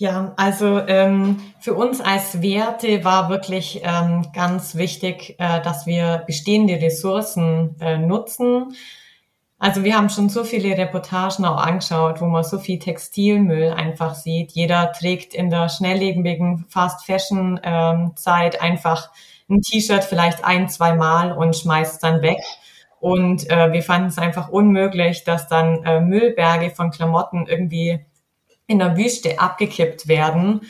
[0.00, 6.22] Ja, also ähm, für uns als Werte war wirklich ähm, ganz wichtig, äh, dass wir
[6.26, 8.74] bestehende Ressourcen äh, nutzen.
[9.58, 14.14] Also wir haben schon so viele Reportagen auch angeschaut, wo man so viel Textilmüll einfach
[14.14, 14.52] sieht.
[14.52, 19.10] Jeder trägt in der schnelllebigen Fast Fashion ähm, Zeit einfach
[19.50, 22.38] ein T-Shirt vielleicht ein, zwei Mal und schmeißt dann weg.
[23.00, 28.06] Und äh, wir fanden es einfach unmöglich, dass dann äh, Müllberge von Klamotten irgendwie
[28.70, 30.60] in der Wüste abgekippt werden.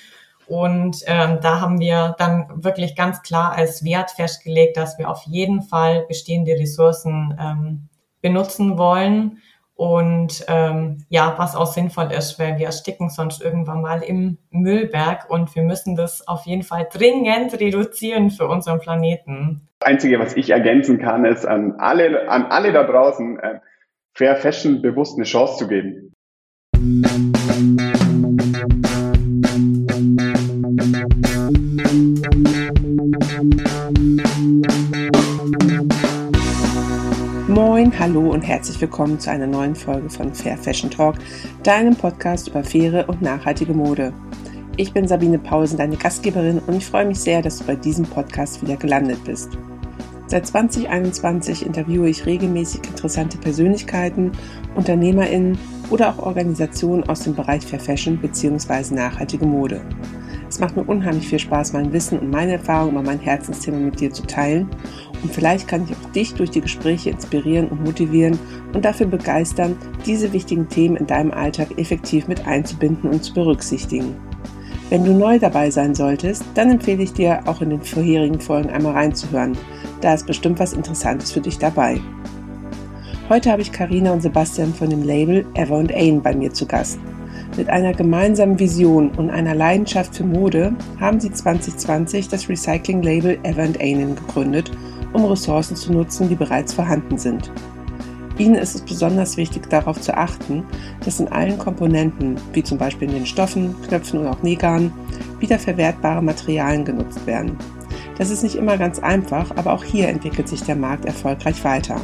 [0.47, 5.23] Und ähm, da haben wir dann wirklich ganz klar als Wert festgelegt, dass wir auf
[5.27, 7.89] jeden Fall bestehende Ressourcen ähm,
[8.23, 9.39] benutzen wollen.
[9.75, 15.31] Und ähm, ja, was auch sinnvoll ist, weil wir ersticken sonst irgendwann mal im Müllberg
[15.31, 19.69] und wir müssen das auf jeden Fall dringend reduzieren für unseren Planeten.
[19.79, 23.61] Das Einzige, was ich ergänzen kann, ist an alle, an alle da draußen, äh,
[24.15, 26.13] Fair Fashion bewusst eine Chance zu geben.
[38.01, 41.17] Hallo und herzlich willkommen zu einer neuen Folge von Fair Fashion Talk,
[41.63, 44.15] deinem Podcast über faire und nachhaltige Mode.
[44.79, 48.07] Ich bin Sabine Pausen, deine Gastgeberin und ich freue mich sehr, dass du bei diesem
[48.07, 49.51] Podcast wieder gelandet bist.
[50.29, 54.33] Seit 2021 interviewe ich regelmäßig interessante Persönlichkeiten,
[54.77, 55.59] UnternehmerInnen
[55.91, 58.95] oder auch Organisationen aus dem Bereich Fair Fashion bzw.
[58.95, 59.83] nachhaltige Mode.
[60.49, 64.01] Es macht mir unheimlich viel Spaß, mein Wissen und meine Erfahrungen über mein Herzensthema mit
[64.01, 64.71] dir zu teilen.
[65.23, 68.39] Und vielleicht kann ich auch dich durch die Gespräche inspirieren und motivieren
[68.73, 69.77] und dafür begeistern,
[70.07, 74.17] diese wichtigen Themen in deinem Alltag effektiv mit einzubinden und zu berücksichtigen.
[74.89, 78.71] Wenn du neu dabei sein solltest, dann empfehle ich dir, auch in den vorherigen Folgen
[78.71, 79.57] einmal reinzuhören–
[80.01, 82.01] da ist bestimmt was Interessantes für dich dabei.
[83.29, 86.67] Heute habe ich Karina und Sebastian von dem Label Ever and Ain bei mir zu
[86.67, 86.99] Gast.
[87.57, 93.63] Mit einer gemeinsamen Vision und einer Leidenschaft für Mode haben sie 2020 das Recycling-Label Ever
[93.63, 94.71] and Ain gegründet,
[95.21, 97.51] um Ressourcen zu nutzen, die bereits vorhanden sind.
[98.39, 100.65] Ihnen ist es besonders wichtig, darauf zu achten,
[101.05, 104.93] dass in allen Komponenten, wie zum Beispiel in den Stoffen, Knöpfen oder auch Nähgarn,
[105.41, 107.59] wiederverwertbare Materialien genutzt werden.
[108.17, 111.97] Das ist nicht immer ganz einfach, aber auch hier entwickelt sich der Markt erfolgreich weiter.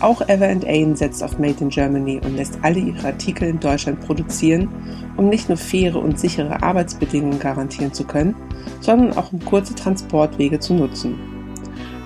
[0.00, 4.00] Auch Ever Ain setzt auf Made in Germany und lässt alle ihre Artikel in Deutschland
[4.00, 4.68] produzieren,
[5.16, 8.34] um nicht nur faire und sichere Arbeitsbedingungen garantieren zu können,
[8.80, 11.29] sondern auch um kurze Transportwege zu nutzen.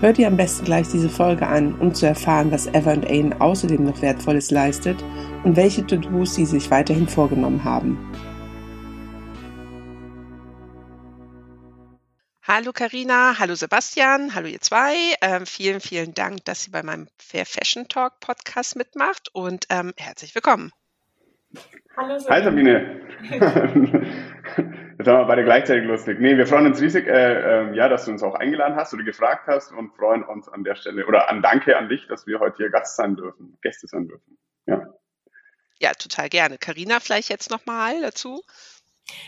[0.00, 3.84] Hör dir am besten gleich diese Folge an, um zu erfahren, was Ever Ain außerdem
[3.84, 5.02] noch Wertvolles leistet
[5.44, 7.96] und welche To-Dos sie sich weiterhin vorgenommen haben.
[12.42, 15.14] Hallo Karina, hallo Sebastian, hallo ihr zwei.
[15.22, 19.94] Ähm, vielen, vielen Dank, dass ihr bei meinem Fair Fashion Talk Podcast mitmacht und ähm,
[19.96, 20.70] herzlich willkommen.
[21.96, 23.00] Hallo Sabine.
[23.30, 24.06] Hi Sabine.
[24.98, 26.18] Jetzt haben wir beide gleichzeitig lustig.
[26.20, 29.04] Nee, wir freuen uns riesig, äh, äh, ja, dass du uns auch eingeladen hast oder
[29.04, 32.40] gefragt hast und freuen uns an der Stelle oder an Danke an dich, dass wir
[32.40, 34.38] heute hier Gast sein dürfen, Gäste sein dürfen.
[34.66, 34.82] Ja.
[35.78, 36.58] Ja, total gerne.
[36.58, 38.42] Karina, vielleicht jetzt nochmal dazu.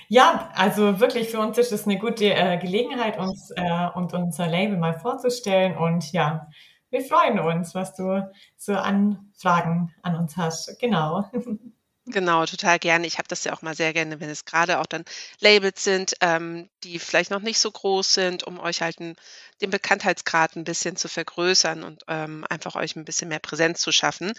[0.09, 4.47] Ja, also wirklich für uns ist es eine gute äh, Gelegenheit, uns äh, und unser
[4.47, 5.77] Label mal vorzustellen.
[5.77, 6.49] Und ja,
[6.91, 10.81] wir freuen uns, was du so an Fragen an uns hast.
[10.81, 11.31] Genau.
[12.09, 13.05] Genau, total gerne.
[13.09, 15.05] Ich habe das ja auch mal sehr gerne, wenn es gerade auch dann
[15.41, 19.17] Labels sind, ähm, die vielleicht noch nicht so groß sind, um euch halt 'n
[19.61, 23.91] den Bekanntheitsgrad ein bisschen zu vergrößern und, ähm, einfach euch ein bisschen mehr Präsenz zu
[23.91, 24.33] schaffen.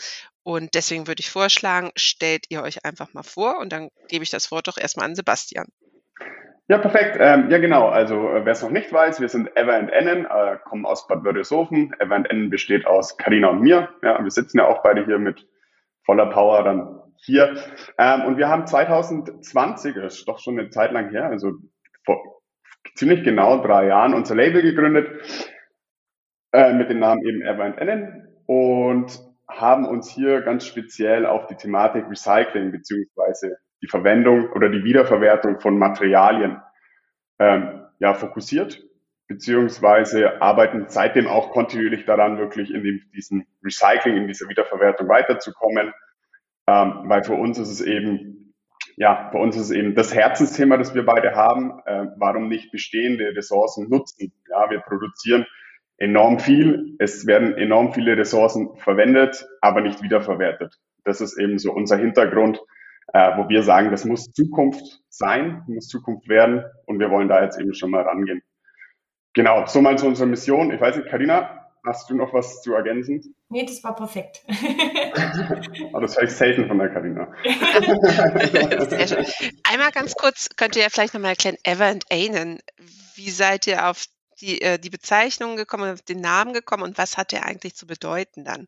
[0.44, 4.30] Und deswegen würde ich vorschlagen, stellt ihr euch einfach mal vor und dann gebe ich
[4.30, 5.68] das Wort doch erstmal an Sebastian.
[6.70, 7.18] Ja, perfekt.
[7.20, 7.88] Ähm, ja, genau.
[7.90, 11.08] Also, äh, wer es noch nicht weiß, wir sind Ever and Ennen, äh, kommen aus
[11.08, 11.94] Bad Wörishofen.
[12.00, 13.90] Ever and Ennen besteht aus Karina und mir.
[14.04, 15.46] Ja, wir sitzen ja auch beide hier mit
[16.06, 17.58] voller Power dann hier.
[17.98, 21.54] Ähm, und wir haben 2020, das ist doch schon eine Zeit lang her, also
[22.06, 22.42] vor
[22.96, 25.10] ziemlich genau drei Jahren, unser Label gegründet
[26.54, 31.48] äh, mit dem Namen eben Ever and Ennen und haben uns hier ganz speziell auf
[31.48, 36.62] die Thematik Recycling beziehungsweise die Verwendung oder die Wiederverwertung von Materialien
[37.40, 38.84] ähm, ja, fokussiert,
[39.28, 45.94] beziehungsweise arbeiten seitdem auch kontinuierlich daran, wirklich in dem, diesem Recycling, in dieser Wiederverwertung weiterzukommen
[46.68, 48.54] ähm, weil für uns ist es eben,
[48.98, 51.80] ja, für uns ist es eben das Herzensthema, das wir beide haben.
[51.86, 54.34] Äh, warum nicht bestehende Ressourcen nutzen?
[54.50, 55.46] Ja, wir produzieren
[55.98, 56.96] enorm viel.
[57.00, 60.76] Es werden enorm viele Ressourcen verwendet, aber nicht wiederverwertet.
[61.04, 62.60] Das ist eben so unser Hintergrund,
[63.14, 67.44] äh, wo wir sagen, das muss Zukunft sein, muss Zukunft werden und wir wollen da
[67.44, 68.42] jetzt eben schon mal rangehen.
[69.34, 70.72] Genau, so mal zu unserer Mission.
[70.72, 73.36] Ich weiß nicht, Karina, hast du noch was zu ergänzen?
[73.50, 74.44] Nee, das war perfekt.
[75.92, 77.34] Aber das höre ich selten von der Karina.
[78.90, 79.26] Sehr schön.
[79.64, 82.60] Einmal ganz kurz, könnt ihr ja vielleicht nochmal erklären, Ever and Anen,
[83.16, 84.06] wie seid ihr auf
[84.42, 87.88] die, äh, die Bezeichnung gekommen, auf den Namen gekommen und was hat der eigentlich zu
[87.88, 88.68] bedeuten dann?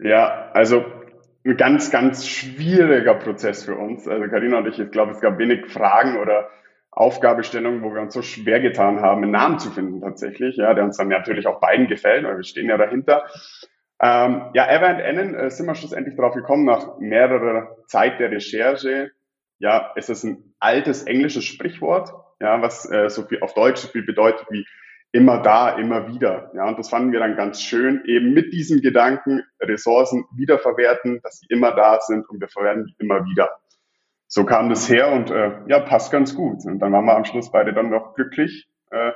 [0.00, 0.84] Ja, also
[1.44, 4.08] ein ganz, ganz schwieriger Prozess für uns.
[4.08, 6.50] Also Karina und ich, ich glaube, es gab wenig Fragen oder
[6.94, 10.84] Aufgabestellungen, wo wir uns so schwer getan haben, einen Namen zu finden tatsächlich, ja, der
[10.84, 13.24] uns dann natürlich auch beiden gefällt, weil wir stehen ja dahinter.
[14.00, 18.30] Ähm, ja, Ever and Annen äh, sind wir schlussendlich darauf gekommen, nach mehrerer Zeit der
[18.30, 19.10] Recherche.
[19.58, 23.88] Ja, es ist ein altes englisches Sprichwort, ja, was äh, so viel auf Deutsch so
[23.88, 24.64] viel bedeutet wie
[25.10, 26.50] immer da, immer wieder.
[26.54, 31.38] Ja, und das fanden wir dann ganz schön, eben mit diesem Gedanken Ressourcen wiederverwerten, dass
[31.38, 33.50] sie immer da sind und wir verwerten die immer wieder
[34.34, 36.64] so kam das her und äh, ja, passt ganz gut.
[36.64, 39.12] Und dann waren wir am Schluss beide dann noch glücklich, äh,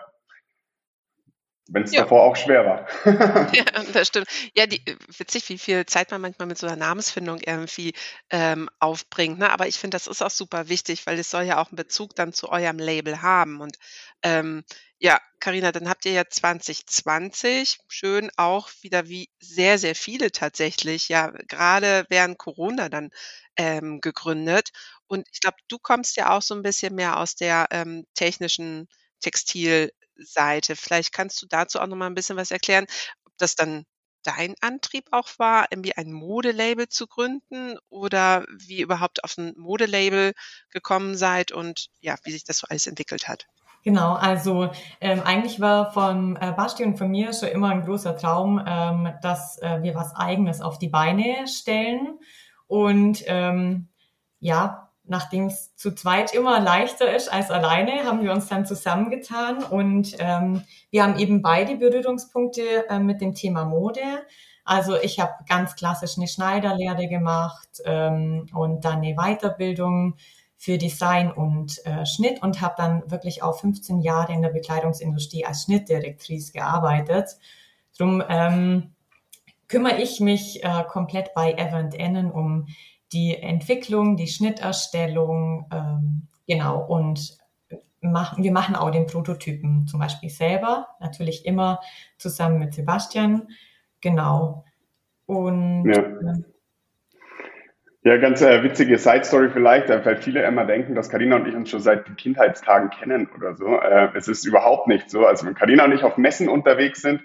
[1.70, 2.03] wenn es ja.
[2.03, 2.87] davor auch schwer war.
[3.53, 4.29] ja, das stimmt.
[4.55, 4.81] Ja, die,
[5.17, 7.94] witzig, wie viel Zeit man manchmal mit so einer Namensfindung irgendwie
[8.31, 9.41] ähm, aufbringt.
[9.41, 9.50] Ne?
[9.50, 12.14] Aber ich finde, das ist auch super wichtig, weil es soll ja auch einen Bezug
[12.14, 13.61] dann zu eurem Label haben.
[13.61, 13.76] Und
[14.23, 14.62] ähm,
[15.00, 21.09] ja, Karina, dann habt ihr ja 2020 schön auch wieder wie sehr, sehr viele tatsächlich,
[21.09, 23.11] ja, gerade während Corona dann
[23.58, 24.70] ähm, gegründet.
[25.06, 28.88] Und ich glaube, du kommst ja auch so ein bisschen mehr aus der ähm, technischen
[29.20, 30.76] Textilseite.
[30.76, 32.87] Vielleicht kannst du dazu auch noch mal ein bisschen was erklären,
[33.25, 33.84] ob das dann
[34.22, 40.32] dein Antrieb auch war, irgendwie ein Modelabel zu gründen oder wie überhaupt auf ein Modelabel
[40.70, 43.46] gekommen seid und ja, wie sich das so alles entwickelt hat.
[43.84, 44.70] Genau, also
[45.00, 49.14] ähm, eigentlich war von äh, Basti und von mir schon immer ein großer Traum, ähm,
[49.22, 52.19] dass äh, wir was Eigenes auf die Beine stellen.
[52.69, 53.88] Und ähm,
[54.38, 59.65] ja, nachdem es zu zweit immer leichter ist als alleine, haben wir uns dann zusammengetan
[59.65, 64.03] und ähm, wir haben eben beide Berührungspunkte äh, mit dem Thema Mode.
[64.65, 70.17] Also ich habe ganz klassisch eine Schneiderlehre gemacht ähm, und dann eine Weiterbildung
[70.59, 75.47] für Design und äh, Schnitt und habe dann wirklich auch 15 Jahre in der Bekleidungsindustrie
[75.47, 77.38] als Schnittdirektrice gearbeitet.
[77.97, 78.94] Drum ähm,
[79.69, 82.67] kümmere ich mich äh, komplett bei Evan Ennen um
[83.12, 87.38] die Entwicklung, die Schnitterstellung, ähm, genau, und
[88.00, 91.81] machen, wir machen auch den Prototypen zum Beispiel selber, natürlich immer
[92.19, 93.49] zusammen mit Sebastian,
[94.00, 94.65] genau.
[95.26, 96.00] Und ja.
[96.00, 96.43] Äh,
[98.05, 101.55] ja, ganz äh, witzige Side Story vielleicht, weil viele immer denken, dass Karina und ich
[101.55, 103.67] uns schon seit Kindheitstagen kennen oder so.
[103.67, 105.26] Äh, es ist überhaupt nicht so.
[105.26, 107.23] Also wenn Karina und ich auf Messen unterwegs sind,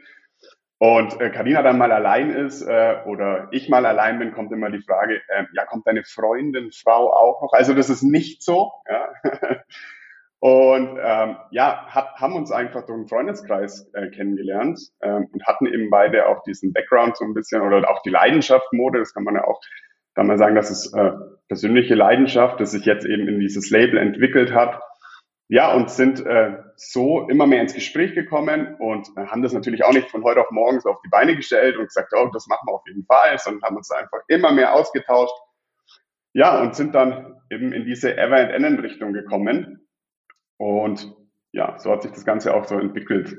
[0.83, 4.69] und äh, Karina dann mal allein ist äh, oder ich mal allein bin, kommt immer
[4.69, 7.53] die Frage, äh, ja, kommt deine Freundin, Frau auch noch?
[7.53, 8.73] Also das ist nicht so.
[8.89, 9.13] Ja.
[10.39, 15.67] und ähm, ja, hat, haben uns einfach durch einen Freundeskreis äh, kennengelernt ähm, und hatten
[15.67, 19.23] eben beide auch diesen Background so ein bisschen oder auch die Leidenschaft Mode, das kann
[19.23, 19.61] man ja auch
[20.15, 21.11] kann man sagen, dass es äh,
[21.47, 24.81] persönliche Leidenschaft, das sich jetzt eben in dieses Label entwickelt hat
[25.49, 29.83] ja, und sind äh, so immer mehr ins Gespräch gekommen und äh, haben das natürlich
[29.83, 32.47] auch nicht von heute auf morgen so auf die Beine gestellt und gesagt, oh, das
[32.47, 35.35] machen wir auf jeden Fall, sondern haben uns einfach immer mehr ausgetauscht.
[36.33, 39.87] Ja, und sind dann eben in diese Ever and Ennen Richtung gekommen.
[40.57, 41.13] Und
[41.51, 43.37] ja, so hat sich das Ganze auch so entwickelt.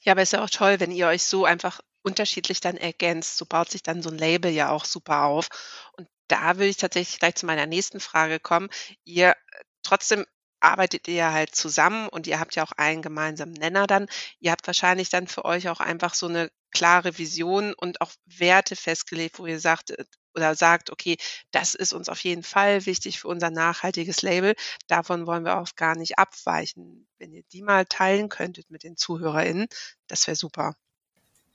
[0.00, 3.38] Ja, aber ist ja auch toll, wenn ihr euch so einfach unterschiedlich dann ergänzt.
[3.38, 5.48] So baut sich dann so ein Label ja auch super auf.
[5.96, 8.70] Und da will ich tatsächlich gleich zu meiner nächsten Frage kommen.
[9.04, 9.36] Ihr
[9.82, 10.24] trotzdem
[10.60, 14.06] arbeitet ihr ja halt zusammen und ihr habt ja auch einen gemeinsamen Nenner dann.
[14.40, 18.76] Ihr habt wahrscheinlich dann für euch auch einfach so eine klare Vision und auch Werte
[18.76, 21.18] festgelegt, wo ihr sagt äh, oder sagt, okay,
[21.50, 24.54] das ist uns auf jeden Fall wichtig für unser nachhaltiges Label.
[24.86, 27.06] Davon wollen wir auch gar nicht abweichen.
[27.18, 29.66] Wenn ihr die mal teilen könntet mit den ZuhörerInnen,
[30.06, 30.74] das wäre super.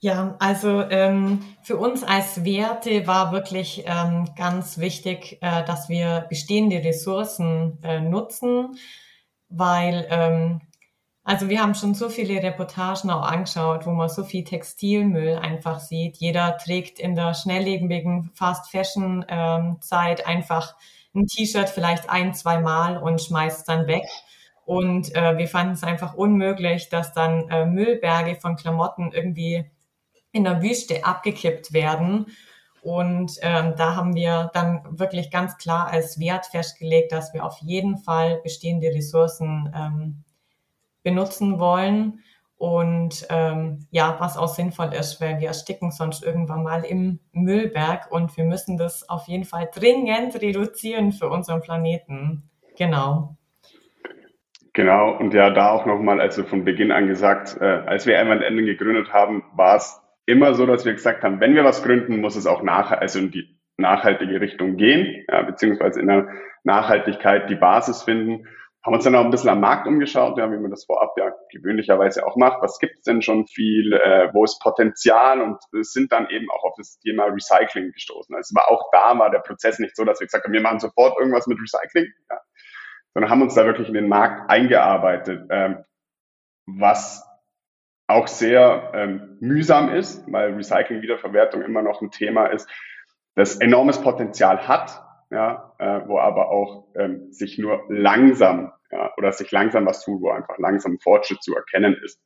[0.00, 6.26] Ja, also ähm, für uns als Werte war wirklich ähm, ganz wichtig, äh, dass wir
[6.28, 8.78] bestehende Ressourcen äh, nutzen,
[9.48, 10.60] weil ähm,
[11.24, 15.80] also wir haben schon so viele Reportagen auch angeschaut, wo man so viel Textilmüll einfach
[15.80, 16.16] sieht.
[16.18, 20.76] Jeder trägt in der schnelllebigen Fast Fashion ähm, Zeit einfach
[21.14, 24.04] ein T-Shirt vielleicht ein, zwei Mal und schmeißt dann weg.
[24.64, 29.66] Und äh, wir fanden es einfach unmöglich, dass dann äh, Müllberge von Klamotten irgendwie
[30.32, 32.26] in der Wüste abgekippt werden.
[32.82, 37.58] Und ähm, da haben wir dann wirklich ganz klar als Wert festgelegt, dass wir auf
[37.58, 40.24] jeden Fall bestehende Ressourcen ähm,
[41.02, 42.20] benutzen wollen.
[42.56, 48.10] Und ähm, ja, was auch sinnvoll ist, weil wir ersticken sonst irgendwann mal im Müllberg
[48.10, 52.50] und wir müssen das auf jeden Fall dringend reduzieren für unseren Planeten.
[52.76, 53.36] Genau.
[54.72, 58.42] Genau, und ja, da auch nochmal, also von Beginn an gesagt, äh, als wir Evan
[58.42, 62.20] Enden gegründet haben, war es immer so, dass wir gesagt haben, wenn wir was gründen,
[62.20, 66.28] muss es auch nach, also in die nachhaltige Richtung gehen, ja, beziehungsweise in der
[66.64, 68.46] Nachhaltigkeit die Basis finden.
[68.84, 71.32] Haben uns dann auch ein bisschen am Markt umgeschaut, ja, wie man das vorab ja
[71.50, 72.62] gewöhnlicherweise auch macht.
[72.62, 73.94] Was gibt's denn schon viel?
[73.94, 75.40] Äh, wo ist Potenzial?
[75.40, 78.34] Und sind dann eben auch auf das Thema Recycling gestoßen.
[78.36, 80.78] Also war auch da war der Prozess nicht so, dass wir gesagt haben, wir machen
[80.78, 82.40] sofort irgendwas mit Recycling, ja,
[83.14, 85.84] sondern haben uns da wirklich in den Markt eingearbeitet, ähm,
[86.66, 87.27] was
[88.08, 92.68] auch sehr ähm, mühsam ist, weil Recycling, Wiederverwertung immer noch ein Thema ist,
[93.34, 99.30] das enormes Potenzial hat, ja, äh, wo aber auch ähm, sich nur langsam ja, oder
[99.32, 102.20] sich langsam was tut, wo einfach langsam Fortschritt zu erkennen ist.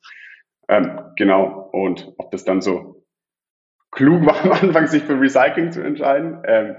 [0.68, 1.68] Ähm, genau.
[1.72, 3.04] Und ob das dann so
[3.90, 6.76] klug war am Anfang, sich für Recycling zu entscheiden, ähm,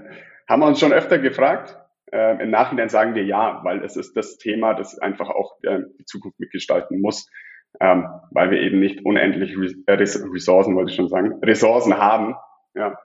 [0.48, 1.78] haben wir uns schon öfter gefragt.
[2.10, 5.80] Ähm, Im Nachhinein sagen wir ja, weil es ist das Thema, das einfach auch äh,
[5.98, 7.28] die Zukunft mitgestalten muss
[7.80, 12.36] ähm, weil wir eben nicht unendlich äh, Ressourcen, wollte ich schon sagen, Ressourcen haben,
[12.74, 12.98] ja,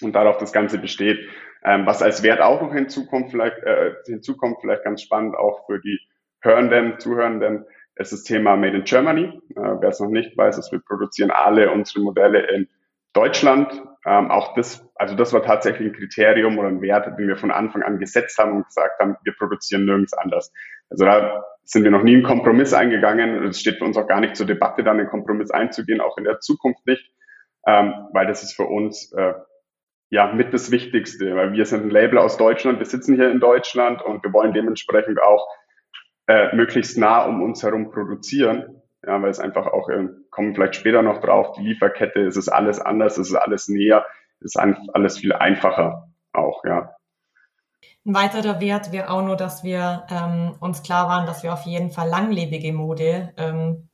[0.00, 1.18] und darauf das Ganze besteht.
[1.64, 5.80] Ähm, was als Wert auch noch hinzukommt, vielleicht, äh, hinzukommt, vielleicht ganz spannend auch für
[5.80, 5.98] die
[6.40, 7.64] Hörenden, Zuhörenden,
[7.96, 9.40] ist das Thema Made in Germany.
[9.56, 12.68] Äh, Wer es noch nicht weiß, ist, wir produzieren alle unsere Modelle in
[13.14, 13.82] Deutschland.
[14.04, 17.50] Ähm, auch das, also das war tatsächlich ein Kriterium oder ein Wert, den wir von
[17.50, 20.52] Anfang an gesetzt haben und gesagt haben, wir produzieren nirgends anders.
[20.90, 23.44] Also da sind wir noch nie einen Kompromiss eingegangen.
[23.46, 26.24] Es steht für uns auch gar nicht zur Debatte, dann einen Kompromiss einzugehen, auch in
[26.24, 27.10] der Zukunft nicht,
[27.66, 29.34] ähm, weil das ist für uns äh,
[30.10, 33.40] ja mit das Wichtigste, weil wir sind ein Label aus Deutschland, wir sitzen hier in
[33.40, 35.46] Deutschland und wir wollen dementsprechend auch
[36.26, 38.80] äh, möglichst nah um uns herum produzieren.
[39.06, 42.48] Ja, weil es einfach auch, äh, kommen vielleicht später noch drauf, die Lieferkette, es ist
[42.48, 44.06] alles anders, es ist alles näher,
[44.40, 46.94] es ist alles viel einfacher auch, ja.
[48.06, 51.62] Ein weiterer Wert wäre auch nur, dass wir ähm, uns klar waren, dass wir auf
[51.62, 53.88] jeden Fall langlebige Mode ähm,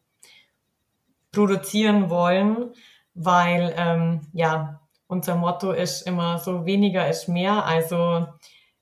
[1.31, 2.73] produzieren wollen,
[3.15, 7.65] weil ähm, ja unser Motto ist immer so weniger ist mehr.
[7.65, 8.27] Also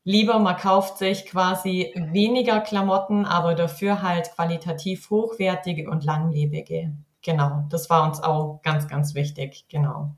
[0.04, 6.94] lieber man kauft sich quasi weniger Klamotten, aber dafür halt qualitativ hochwertige und langlebige.
[7.22, 9.66] Genau, das war uns auch ganz, ganz wichtig.
[9.68, 10.14] Genau.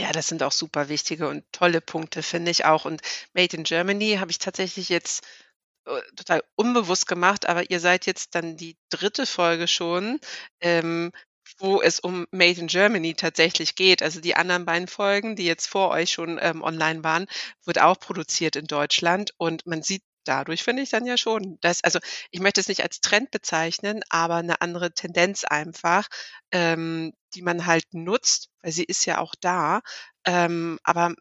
[0.00, 2.84] Ja, das sind auch super wichtige und tolle Punkte, finde ich auch.
[2.86, 3.02] Und
[3.34, 5.24] Made in Germany habe ich tatsächlich jetzt
[5.86, 10.20] äh, total unbewusst gemacht, aber ihr seid jetzt dann die dritte Folge schon,
[10.60, 11.12] ähm,
[11.58, 14.02] wo es um Made in Germany tatsächlich geht.
[14.02, 17.26] Also die anderen beiden Folgen, die jetzt vor euch schon ähm, online waren,
[17.64, 21.82] wird auch produziert in Deutschland und man sieht dadurch finde ich dann ja schon, dass
[21.84, 21.98] also
[22.30, 26.08] ich möchte es nicht als Trend bezeichnen, aber eine andere Tendenz einfach,
[26.52, 29.80] ähm, die man halt nutzt, weil sie ist ja auch da.
[30.24, 31.14] Ähm, aber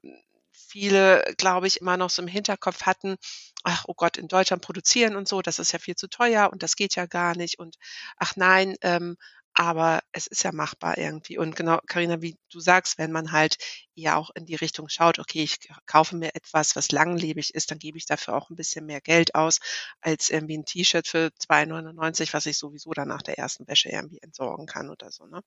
[0.51, 3.15] viele, glaube ich, immer noch so im Hinterkopf hatten,
[3.63, 6.63] ach, oh Gott, in Deutschland produzieren und so, das ist ja viel zu teuer und
[6.63, 7.75] das geht ja gar nicht und
[8.18, 9.18] ach nein, ähm,
[9.60, 11.38] aber es ist ja machbar irgendwie.
[11.38, 13.58] Und genau, Karina, wie du sagst, wenn man halt
[13.94, 17.78] eher auch in die Richtung schaut, okay, ich kaufe mir etwas, was langlebig ist, dann
[17.78, 19.60] gebe ich dafür auch ein bisschen mehr Geld aus,
[20.00, 24.20] als irgendwie ein T-Shirt für 2,99, was ich sowieso dann nach der ersten Wäsche irgendwie
[24.22, 25.42] entsorgen kann oder so, ne?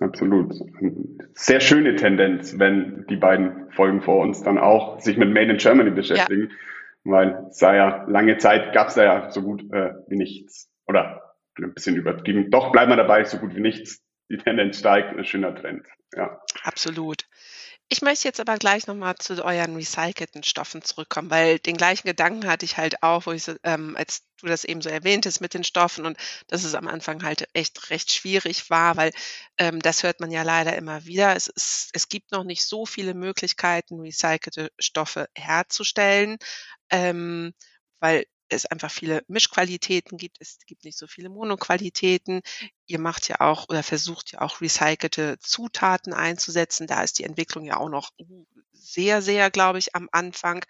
[0.00, 0.52] Absolut.
[1.34, 5.58] Sehr schöne Tendenz, wenn die beiden Folgen vor uns dann auch sich mit Made in
[5.58, 6.56] Germany beschäftigen, ja.
[7.04, 10.68] weil es sei ja lange Zeit gab es da ja so gut äh, wie nichts.
[10.88, 11.29] Oder
[11.64, 12.50] ein bisschen übertrieben.
[12.50, 14.02] Doch bleibt man dabei, so gut wie nichts.
[14.30, 15.86] Die Tendenz steigt, ein schöner Trend.
[16.14, 16.40] Ja.
[16.62, 17.26] Absolut.
[17.92, 22.46] Ich möchte jetzt aber gleich nochmal zu euren recycelten Stoffen zurückkommen, weil den gleichen Gedanken
[22.48, 25.64] hatte ich halt auch, wo ich ähm, als du das eben so erwähntest mit den
[25.64, 29.10] Stoffen und dass es am Anfang halt echt recht schwierig war, weil
[29.58, 31.34] ähm, das hört man ja leider immer wieder.
[31.34, 36.38] Es, ist, es gibt noch nicht so viele Möglichkeiten, recycelte Stoffe herzustellen,
[36.90, 37.54] ähm,
[37.98, 40.38] weil es einfach viele Mischqualitäten gibt.
[40.40, 42.42] Es gibt nicht so viele Monoqualitäten.
[42.86, 46.86] Ihr macht ja auch oder versucht ja auch recycelte Zutaten einzusetzen.
[46.86, 48.10] Da ist die Entwicklung ja auch noch
[48.72, 50.64] sehr, sehr, glaube ich, am Anfang.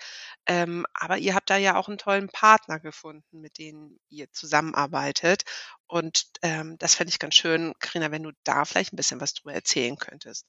[0.46, 5.44] Ähm, aber ihr habt da ja auch einen tollen Partner gefunden, mit dem ihr zusammenarbeitet.
[5.86, 9.34] Und ähm, das fände ich ganz schön, Karina, wenn du da vielleicht ein bisschen was
[9.34, 10.46] drüber erzählen könntest.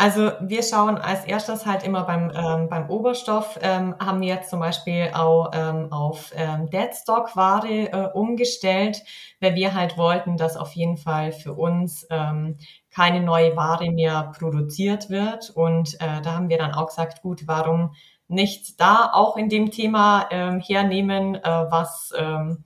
[0.00, 4.48] Also wir schauen als erstes halt immer beim, ähm, beim Oberstoff, ähm, haben wir jetzt
[4.48, 9.02] zum Beispiel auch ähm, auf ähm, Deadstock-Ware äh, umgestellt,
[9.40, 12.56] weil wir halt wollten, dass auf jeden Fall für uns ähm,
[12.90, 15.50] keine neue Ware mehr produziert wird.
[15.50, 17.92] Und äh, da haben wir dann auch gesagt, gut, warum
[18.26, 22.64] nicht da auch in dem Thema ähm, hernehmen, äh, was, ähm,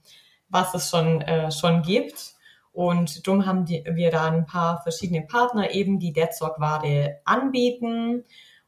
[0.50, 2.33] was es schon, äh, schon gibt.
[2.74, 8.24] Und darum haben die, wir da ein paar verschiedene Partner eben, die Deadstock-Ware anbieten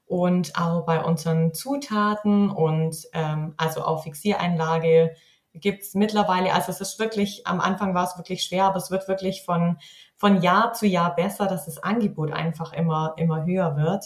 [0.06, 5.16] und auch bei unseren Zutaten und ähm, also auch Fixiereinlage
[5.54, 9.08] gibt's mittlerweile, also es ist wirklich, am Anfang war es wirklich schwer, aber es wird
[9.08, 9.78] wirklich von,
[10.14, 14.04] von Jahr zu Jahr besser, dass das Angebot einfach immer, immer höher wird.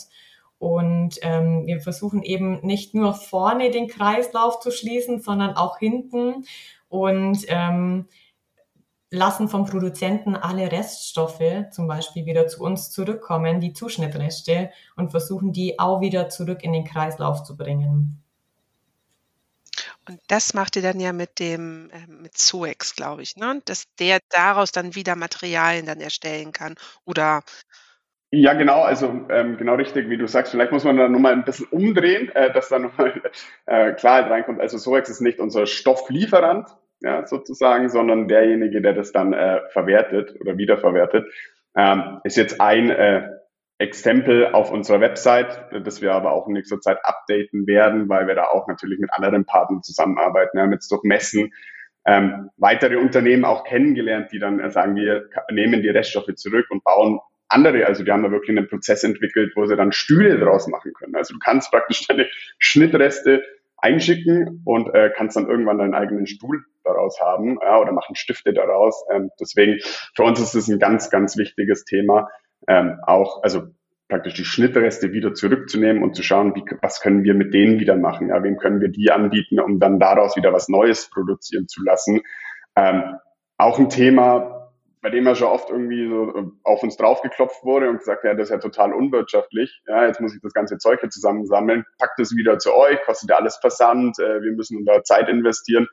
[0.59, 6.47] Und ähm, wir versuchen eben nicht nur vorne den Kreislauf zu schließen, sondern auch hinten
[6.89, 8.07] und ähm,
[9.11, 15.53] lassen vom Produzenten alle Reststoffe zum Beispiel wieder zu uns zurückkommen, die Zuschnittreste, und versuchen
[15.53, 18.23] die auch wieder zurück in den Kreislauf zu bringen.
[20.09, 23.61] Und das macht ihr dann ja mit dem, äh, mit Zoex, glaube ich, ne?
[23.65, 26.75] Dass der daraus dann wieder Materialien dann erstellen kann
[27.05, 27.43] oder
[28.33, 30.53] ja, genau, also ähm, genau richtig, wie du sagst.
[30.53, 33.21] Vielleicht muss man da nochmal ein bisschen umdrehen, äh, dass da nochmal
[33.67, 34.61] äh, Klarheit reinkommt.
[34.61, 36.69] Also Sorex ist nicht unser Stofflieferant,
[37.01, 41.27] ja, sozusagen, sondern derjenige, der das dann äh, verwertet oder wiederverwertet.
[41.77, 43.29] Ähm, ist jetzt ein äh,
[43.79, 48.35] Exempel auf unserer Website, das wir aber auch in nächster Zeit updaten werden, weil wir
[48.35, 50.51] da auch natürlich mit anderen Partnern zusammenarbeiten.
[50.55, 51.53] Wir haben jetzt durch Messen
[52.07, 56.85] ähm, weitere Unternehmen auch kennengelernt, die dann äh, sagen, wir nehmen die Reststoffe zurück und
[56.85, 57.87] bauen andere.
[57.87, 61.15] Also die haben da wirklich einen Prozess entwickelt, wo sie dann Stühle draus machen können.
[61.15, 62.27] Also du kannst praktisch deine
[62.59, 63.43] Schnittreste
[63.79, 68.53] einschicken und äh, kannst dann irgendwann deinen eigenen Stuhl daraus haben ja, oder machen Stifte
[68.53, 69.05] daraus.
[69.13, 69.79] Ähm, deswegen
[70.15, 72.29] für uns ist es ein ganz, ganz wichtiges Thema,
[72.69, 73.69] ähm, auch, also
[74.09, 77.97] praktisch die Schnittreste wieder zurückzunehmen und zu schauen, wie, was können wir mit denen wieder
[77.97, 81.83] machen, ja, wem können wir die anbieten, um dann daraus wieder was Neues produzieren zu
[81.83, 82.21] lassen.
[82.77, 83.17] Ähm,
[83.57, 84.61] auch ein Thema,
[85.03, 88.35] bei dem ja schon oft irgendwie so äh, auf uns draufgeklopft wurde und gesagt, ja,
[88.35, 89.81] das ist ja total unwirtschaftlich.
[89.87, 93.33] Ja, jetzt muss ich das ganze Zeug hier zusammensammeln, packt es wieder zu euch, kostet
[93.33, 95.89] alles Versand, äh, wir müssen da Zeit investieren.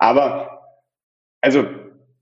[0.00, 0.62] Aber,
[1.42, 1.66] also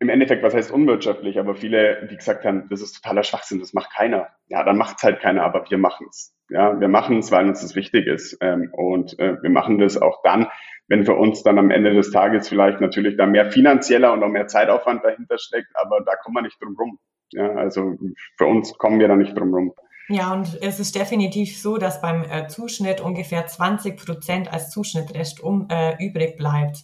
[0.01, 3.73] im Endeffekt, was heißt unwirtschaftlich, aber viele, die gesagt haben, das ist totaler Schwachsinn, das
[3.73, 4.29] macht keiner.
[4.49, 6.35] Ja, dann macht es halt keiner, aber wir machen es.
[6.51, 8.37] Ja, wir machen es, weil uns das wichtig ist.
[8.41, 10.49] Ähm, und äh, wir machen das auch dann,
[10.89, 14.29] wenn für uns dann am Ende des Tages vielleicht natürlich da mehr finanzieller und auch
[14.29, 16.99] mehr Zeitaufwand dahinter steckt, aber da kommen wir nicht drum rum.
[17.31, 17.95] Ja, also
[18.39, 19.75] für uns kommen wir da nicht drum rum.
[20.09, 25.41] Ja, und es ist definitiv so, dass beim äh, Zuschnitt ungefähr 20 Prozent als Zuschnittrest
[25.41, 26.79] um, äh, übrig bleibt.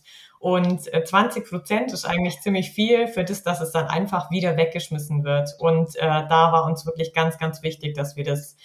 [0.45, 4.59] Und 20 äh, Prozent ist eigentlich ziemlich viel für das, dass es dann einfach wieder
[4.59, 5.49] weggeschmissen wird.
[5.59, 8.59] Und äh, da war uns wirklich ganz, ganz wichtig, dass wir das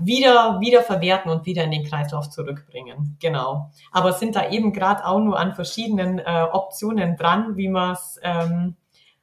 [0.00, 3.16] wieder, wieder verwerten und wieder in den Kreislauf zurückbringen.
[3.20, 3.70] Genau.
[3.92, 8.18] Aber sind da eben gerade auch nur an verschiedenen äh, Optionen dran, wie man es
[8.24, 8.74] ähm,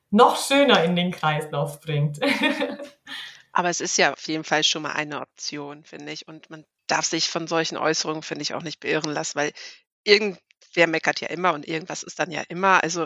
[0.10, 2.18] noch schöner in den Kreislauf bringt.
[3.52, 6.30] Aber es ist ja auf jeden Fall schon mal eine Option, finde ich.
[6.30, 9.52] Und man darf sich von solchen Äußerungen, finde ich, auch nicht beirren lassen, weil
[10.06, 10.40] irgend,
[10.74, 12.84] wer meckert ja immer und irgendwas ist dann ja immer.
[12.84, 13.06] Also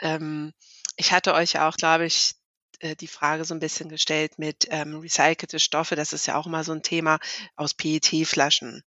[0.00, 0.52] ähm,
[0.96, 2.34] ich hatte euch ja auch, glaube ich,
[2.80, 5.96] äh, die Frage so ein bisschen gestellt mit ähm, recycelte Stoffe.
[5.96, 7.18] Das ist ja auch mal so ein Thema
[7.56, 8.82] aus PET-Flaschen.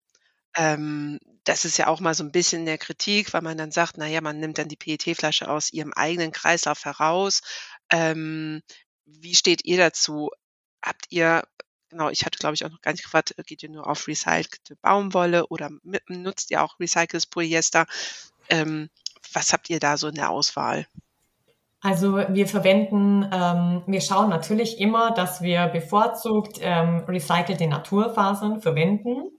[0.55, 3.97] Ähm, das ist ja auch mal so ein bisschen der Kritik, weil man dann sagt,
[3.97, 7.41] na ja, man nimmt dann die PET-Flasche aus ihrem eigenen Kreislauf heraus.
[7.91, 8.61] Ähm,
[9.05, 10.31] wie steht ihr dazu?
[10.83, 11.43] Habt ihr
[11.93, 14.07] genau, ich hatte, glaube ich, auch noch gar nicht gefragt, äh, geht ihr nur auf
[14.07, 15.69] recycelte Baumwolle oder
[16.07, 17.85] nutzt ihr auch recyceltes Polyester?
[18.49, 18.89] Ähm,
[19.31, 20.85] was habt ihr da so in der Auswahl?
[21.81, 29.29] Also wir verwenden, ähm, wir schauen natürlich immer, dass wir bevorzugt ähm, recycelte Naturfasern verwenden.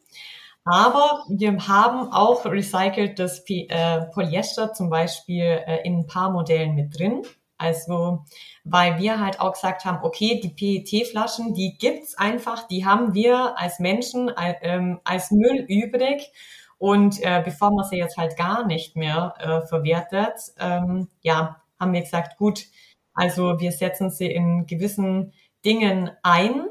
[0.67, 6.99] Aber wir haben auch recyceltes äh, Polyester zum Beispiel äh, in ein paar Modellen mit
[6.99, 7.23] drin.
[7.57, 8.25] Also,
[8.65, 13.59] weil wir halt auch gesagt haben, okay, die PET-Flaschen, die gibt's einfach, die haben wir
[13.59, 16.31] als Menschen äh, als Müll übrig.
[16.79, 21.93] Und äh, bevor man sie jetzt halt gar nicht mehr äh, verwertet, ähm, ja, haben
[21.93, 22.65] wir gesagt, gut,
[23.15, 25.33] also wir setzen sie in gewissen
[25.65, 26.67] Dingen ein,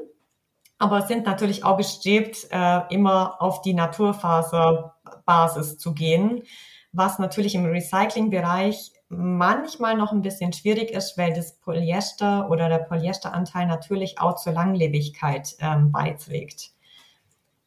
[0.78, 6.42] aber sind natürlich auch bestrebt, äh, immer auf die Naturfaserbasis zu gehen,
[6.92, 12.78] was natürlich im Recyclingbereich manchmal noch ein bisschen schwierig ist, weil das Polyester oder der
[12.78, 16.70] Polyesteranteil natürlich auch zur Langlebigkeit ähm, beiträgt.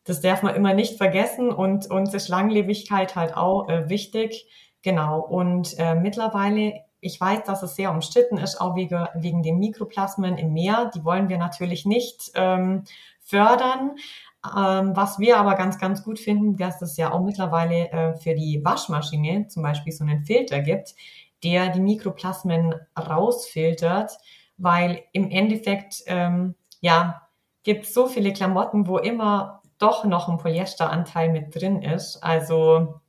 [0.03, 4.47] Das darf man immer nicht vergessen und uns ist Langlebigkeit halt auch äh, wichtig.
[4.81, 5.19] Genau.
[5.19, 10.37] Und äh, mittlerweile, ich weiß, dass es sehr umstritten ist, auch wegen, wegen den Mikroplasmen
[10.37, 10.91] im Meer.
[10.95, 12.85] Die wollen wir natürlich nicht ähm,
[13.19, 13.97] fördern.
[14.45, 18.33] Ähm, was wir aber ganz, ganz gut finden, dass es ja auch mittlerweile äh, für
[18.33, 20.95] die Waschmaschine zum Beispiel so einen Filter gibt,
[21.43, 24.17] der die Mikroplasmen rausfiltert,
[24.57, 27.27] weil im Endeffekt, ähm, ja,
[27.63, 32.23] gibt so viele Klamotten, wo immer doch noch ein Polyesteranteil mit drin ist.
[32.23, 33.01] Also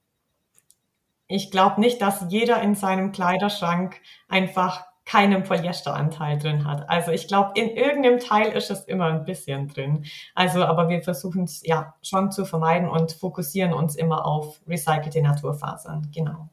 [1.27, 6.89] ich glaube nicht, dass jeder in seinem Kleiderschrank einfach keinen Polyesteranteil drin hat.
[6.91, 10.05] Also ich glaube, in irgendeinem Teil ist es immer ein bisschen drin.
[10.35, 15.23] Also, aber wir versuchen es ja schon zu vermeiden und fokussieren uns immer auf recycelte
[15.23, 16.11] Naturfasern.
[16.15, 16.51] Genau.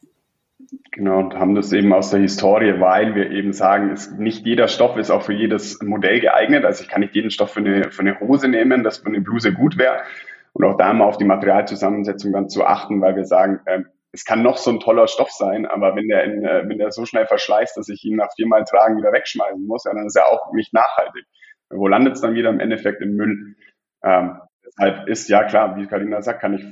[0.92, 4.68] Genau, und haben das eben aus der Historie, weil wir eben sagen, es, nicht jeder
[4.68, 6.66] Stoff ist auch für jedes Modell geeignet.
[6.66, 9.22] Also ich kann nicht jeden Stoff für eine, für eine Hose nehmen, das für eine
[9.22, 10.04] Bluse gut wäre.
[10.54, 14.24] Und auch da mal auf die Materialzusammensetzung dann zu achten, weil wir sagen, ähm, es
[14.24, 17.06] kann noch so ein toller Stoff sein, aber wenn der, in, äh, wenn der so
[17.06, 20.32] schnell verschleißt, dass ich ihn nach viermal Tragen wieder wegschmeißen muss, ja, dann ist er
[20.32, 21.26] auch nicht nachhaltig.
[21.70, 23.56] Wo landet es dann wieder im Endeffekt im Müll?
[24.04, 26.64] Ähm, deshalb ist ja klar, wie Karina sagt, kann ich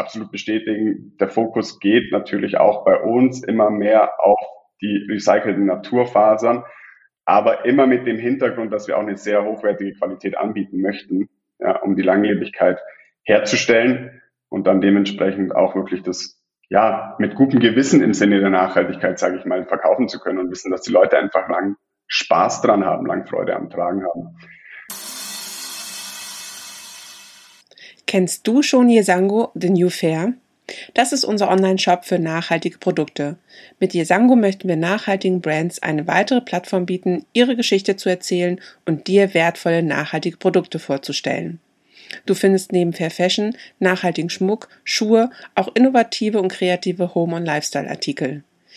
[0.00, 4.40] absolut bestätigen, der Fokus geht natürlich auch bei uns immer mehr auf
[4.80, 6.64] die recycelten Naturfasern,
[7.24, 11.76] aber immer mit dem Hintergrund, dass wir auch eine sehr hochwertige Qualität anbieten möchten, ja,
[11.82, 12.80] um die Langlebigkeit
[13.22, 19.18] herzustellen und dann dementsprechend auch wirklich das ja mit gutem Gewissen im Sinne der Nachhaltigkeit,
[19.18, 22.84] sage ich mal, verkaufen zu können und wissen, dass die Leute einfach lang Spaß dran
[22.84, 24.36] haben, lang Freude am Tragen haben.
[28.10, 30.32] Kennst du schon Yesango, The New Fair?
[30.94, 33.36] Das ist unser Online-Shop für nachhaltige Produkte.
[33.78, 39.06] Mit Yesango möchten wir nachhaltigen Brands eine weitere Plattform bieten, ihre Geschichte zu erzählen und
[39.06, 41.60] dir wertvolle nachhaltige Produkte vorzustellen.
[42.26, 48.42] Du findest neben Fair Fashion, nachhaltigen Schmuck, Schuhe, auch innovative und kreative Home- und Lifestyle-Artikel.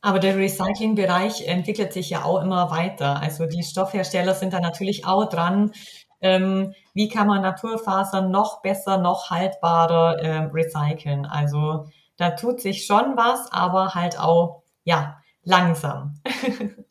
[0.00, 3.20] Aber der Recycling-Bereich entwickelt sich ja auch immer weiter.
[3.20, 5.72] Also die Stoffhersteller sind da natürlich auch dran.
[6.20, 11.26] Ähm, wie kann man Naturfasern noch besser, noch haltbarer äh, recyceln?
[11.26, 16.20] Also da tut sich schon was, aber halt auch, ja, langsam.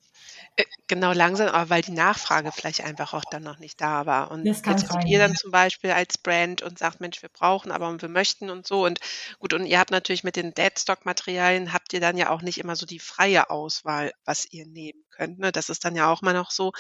[0.90, 4.32] Genau, langsam, aber weil die Nachfrage vielleicht einfach auch dann noch nicht da war.
[4.32, 7.72] Und jetzt kommt sein, ihr dann zum Beispiel als Brand und sagt, Mensch, wir brauchen
[7.74, 8.86] aber und wir möchten und so.
[8.86, 9.00] Und
[9.38, 12.78] gut, und ihr habt natürlich mit den Deadstock-Materialien habt ihr dann ja auch nicht immer
[12.78, 15.40] so die freie Auswahl, was ihr nehmen könnt.
[15.40, 15.52] Ne?
[15.52, 16.72] Das ist dann ja auch mal noch so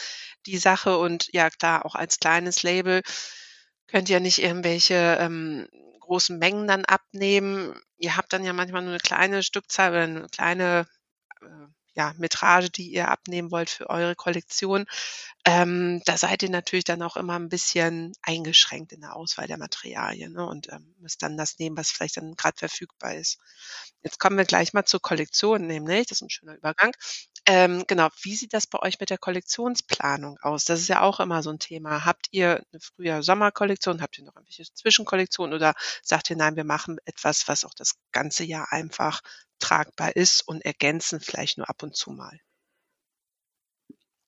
[0.45, 0.97] die Sache.
[0.97, 3.01] Und ja, klar, auch als kleines Label
[3.87, 5.67] könnt ihr nicht irgendwelche ähm,
[5.99, 7.77] großen Mengen dann abnehmen.
[7.97, 10.87] Ihr habt dann ja manchmal nur eine kleine Stückzahl oder eine kleine
[11.41, 11.67] äh,
[11.97, 14.85] ja, Metrage, die ihr abnehmen wollt für eure Kollektion.
[15.45, 19.57] Ähm, da seid ihr natürlich dann auch immer ein bisschen eingeschränkt in der Auswahl der
[19.57, 20.45] Materialien ne?
[20.45, 23.39] und ähm, müsst dann das nehmen, was vielleicht dann gerade verfügbar ist.
[24.03, 26.91] Jetzt kommen wir gleich mal zur Kollektion, nämlich, das ist ein schöner Übergang.
[27.49, 30.65] Ähm, genau, wie sieht das bei euch mit der Kollektionsplanung aus?
[30.65, 32.03] Das ist ja auch immer so ein Thema.
[32.03, 34.01] Habt ihr eine Frühjahr-Sommer-Kollektion?
[34.01, 37.95] Habt ihr noch irgendwelche Zwischenkollektionen oder sagt ihr, nein, wir machen etwas, was auch das
[38.11, 39.21] ganze Jahr einfach
[39.59, 42.37] tragbar ist und ergänzen vielleicht nur ab und zu mal?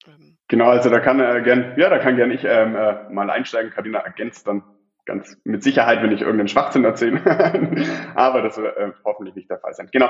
[0.07, 0.37] Ähm.
[0.47, 3.71] Genau, also da kann äh, gern, ja, da kann gern ich ähm, äh, mal einsteigen.
[3.71, 4.63] Karina ergänzt dann
[5.05, 7.19] ganz mit Sicherheit, wenn ich irgendeinen Schwachsinn erzähle.
[8.15, 9.89] Aber das wird äh, hoffentlich nicht der Fall sein.
[9.91, 10.09] Genau.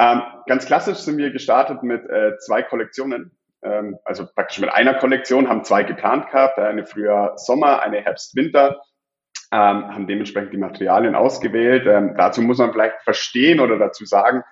[0.00, 3.32] Ähm, ganz klassisch sind wir gestartet mit äh, zwei Kollektionen.
[3.62, 8.80] Ähm, also praktisch mit einer Kollektion, haben zwei geplant gehabt, eine früher Sommer, eine Herbst-Winter.
[9.52, 11.86] Ähm, haben dementsprechend die Materialien ausgewählt.
[11.86, 14.42] Ähm, dazu muss man vielleicht verstehen oder dazu sagen,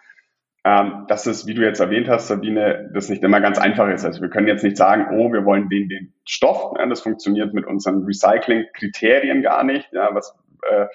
[0.65, 4.05] ähm, dass es, wie du jetzt erwähnt hast, Sabine, das nicht immer ganz einfach ist.
[4.05, 6.75] Also wir können jetzt nicht sagen, oh, wir wollen den, den Stoff.
[6.77, 9.91] Ja, das funktioniert mit unseren Recycling-Kriterien gar nicht.
[9.93, 10.37] Ja, was
[10.69, 10.87] äh,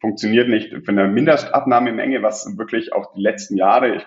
[0.00, 4.06] funktioniert nicht für eine Mindestabnahmemenge, was wirklich auch die letzten Jahre, ich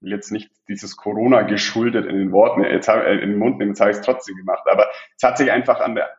[0.00, 3.58] will jetzt nicht dieses Corona geschuldet in den Worten, jetzt hab, äh, in den Mund
[3.58, 4.62] nehmen, jetzt habe ich es trotzdem gemacht.
[4.70, 6.10] Aber es hat sich einfach an der,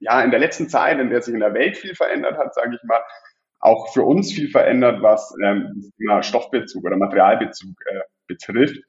[0.00, 2.74] ja, in der letzten Zeit, in der sich in der Welt viel verändert hat, sage
[2.74, 3.00] ich mal,
[3.60, 8.82] auch für uns viel verändert, was ähm, Stoffbezug oder Materialbezug äh, betrifft.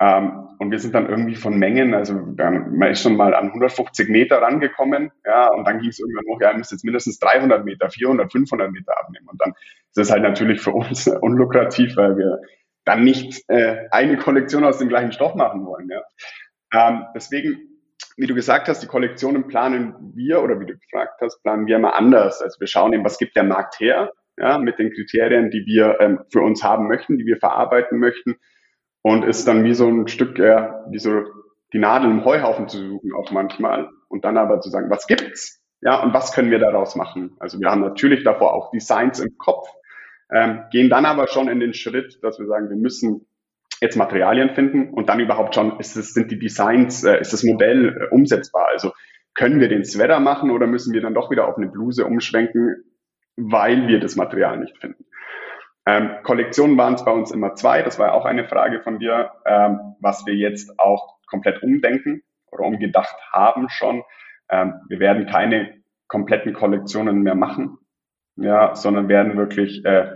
[0.00, 3.48] Ähm, und wir sind dann irgendwie von Mengen, also dann, man ist schon mal an
[3.48, 7.18] 150 Meter rangekommen, ja, und dann ging es irgendwann hoch, ja, ihr müsst jetzt mindestens
[7.18, 9.28] 300 Meter, 400, 500 Meter abnehmen.
[9.28, 12.40] Und dann ist es halt natürlich für uns unlukrativ, weil wir
[12.84, 15.88] dann nicht äh, eine Kollektion aus dem gleichen Stoff machen wollen.
[15.88, 16.88] Ja.
[16.88, 17.74] Ähm, deswegen
[18.16, 21.76] wie du gesagt hast, die Kollektionen planen wir oder wie du gefragt hast, planen wir
[21.76, 22.40] immer anders.
[22.42, 26.00] Also wir schauen eben, was gibt der Markt her, ja, mit den Kriterien, die wir
[26.00, 28.36] ähm, für uns haben möchten, die wir verarbeiten möchten
[29.04, 31.24] und ist dann wie so ein Stück, äh, wie so
[31.74, 35.62] die Nadel im Heuhaufen zu suchen auch manchmal und dann aber zu sagen, was gibt's?
[35.82, 37.36] Ja, und was können wir daraus machen?
[37.38, 39.68] Also wir haben natürlich davor auch Designs im Kopf,
[40.32, 43.26] ähm, gehen dann aber schon in den Schritt, dass wir sagen, wir müssen
[43.82, 47.44] jetzt Materialien finden und dann überhaupt schon, ist es, sind die Designs, äh, ist das
[47.44, 48.68] Modell äh, umsetzbar?
[48.72, 48.92] Also
[49.34, 52.84] können wir den Sweater machen oder müssen wir dann doch wieder auf eine Bluse umschwenken,
[53.36, 55.04] weil wir das Material nicht finden?
[55.86, 59.32] Ähm, Kollektionen waren es bei uns immer zwei, das war auch eine Frage von dir,
[59.44, 64.02] ähm, was wir jetzt auch komplett umdenken oder umgedacht haben schon.
[64.48, 65.74] Ähm, wir werden keine
[66.08, 67.78] kompletten Kollektionen mehr machen,
[68.36, 70.10] ja, sondern werden wirklich äh,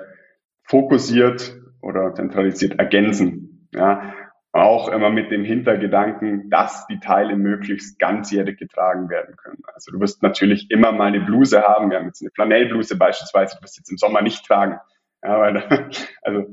[0.63, 3.69] fokussiert oder zentralisiert ergänzen.
[3.75, 4.15] Ja,
[4.53, 9.63] auch immer mit dem Hintergedanken, dass die Teile möglichst ganzjährig getragen werden können.
[9.75, 11.91] Also du wirst natürlich immer mal eine Bluse haben.
[11.91, 14.79] Wir haben jetzt eine Flanellbluse beispielsweise, du wirst jetzt im Sommer nicht tragen.
[15.23, 15.91] Ja, weil,
[16.23, 16.47] also,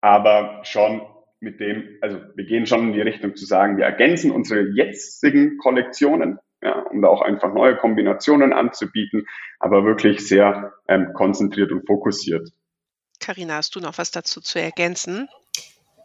[0.00, 1.02] aber schon
[1.40, 5.56] mit dem, also wir gehen schon in die Richtung zu sagen, wir ergänzen unsere jetzigen
[5.58, 9.26] Kollektionen, ja, um da auch einfach neue Kombinationen anzubieten,
[9.58, 12.50] aber wirklich sehr ähm, konzentriert und fokussiert.
[13.20, 15.28] Karina, hast du noch was dazu zu ergänzen?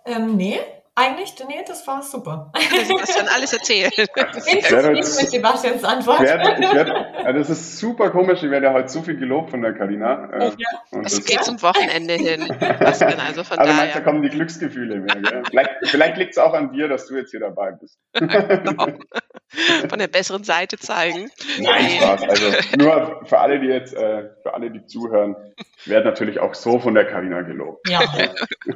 [0.06, 0.60] Ähm, nee,
[0.98, 2.52] eigentlich, nee, das war super.
[2.56, 3.92] Sebastian alles erzählen.
[4.48, 6.22] Ich mit Sebastians Antwort.
[6.22, 8.44] Werd, ich werd, ja, das ist super komisch.
[8.44, 10.30] Ich werde heute so viel gelobt von der Karina.
[10.32, 11.02] Äh, ja.
[11.04, 12.42] Es geht zum Wochenende hin.
[12.44, 13.94] Sebastian, also von also daher.
[13.94, 15.16] da kommen die Glücksgefühle mehr.
[15.16, 15.44] Gell?
[15.50, 18.00] Vielleicht, vielleicht liegt es auch an dir, dass du jetzt hier dabei bist.
[18.14, 18.88] genau.
[19.90, 21.30] Von der besseren Seite zeigen.
[21.60, 22.24] Nein, Spaß.
[22.24, 22.46] Also
[22.78, 25.36] nur für alle, die jetzt, äh, für alle, die zuhören,
[25.86, 27.88] werde natürlich auch so von der Karina gelobt.
[27.88, 28.02] Ja,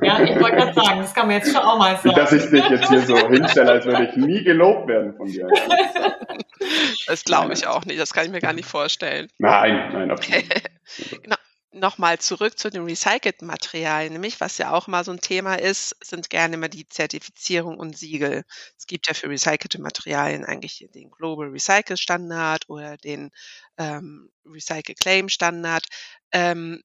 [0.01, 2.15] ja ich wollte gerade sagen, das kann man jetzt schon auch mal sagen.
[2.15, 5.47] Dass ich dich jetzt hier so hinstelle, als würde ich nie gelobt werden von dir.
[7.07, 9.27] Das glaube ich auch nicht, das kann ich mir gar nicht vorstellen.
[9.37, 10.43] Nein, nein, absolut.
[11.23, 11.35] genau
[11.71, 15.95] nochmal zurück zu den recycelten Materialien, nämlich was ja auch mal so ein Thema ist,
[16.03, 18.43] sind gerne immer die Zertifizierung und Siegel.
[18.77, 23.31] Es gibt ja für recycelte Materialien eigentlich den Global Recycle Standard oder den
[23.77, 25.85] ähm, Recycle Claim Standard.
[26.31, 26.81] Ähm,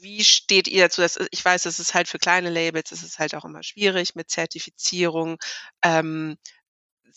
[0.00, 1.00] wie steht ihr dazu?
[1.02, 4.14] Das, ich weiß, das ist halt für kleine Labels, es ist halt auch immer schwierig
[4.14, 5.38] mit Zertifizierung.
[5.82, 6.36] Ähm,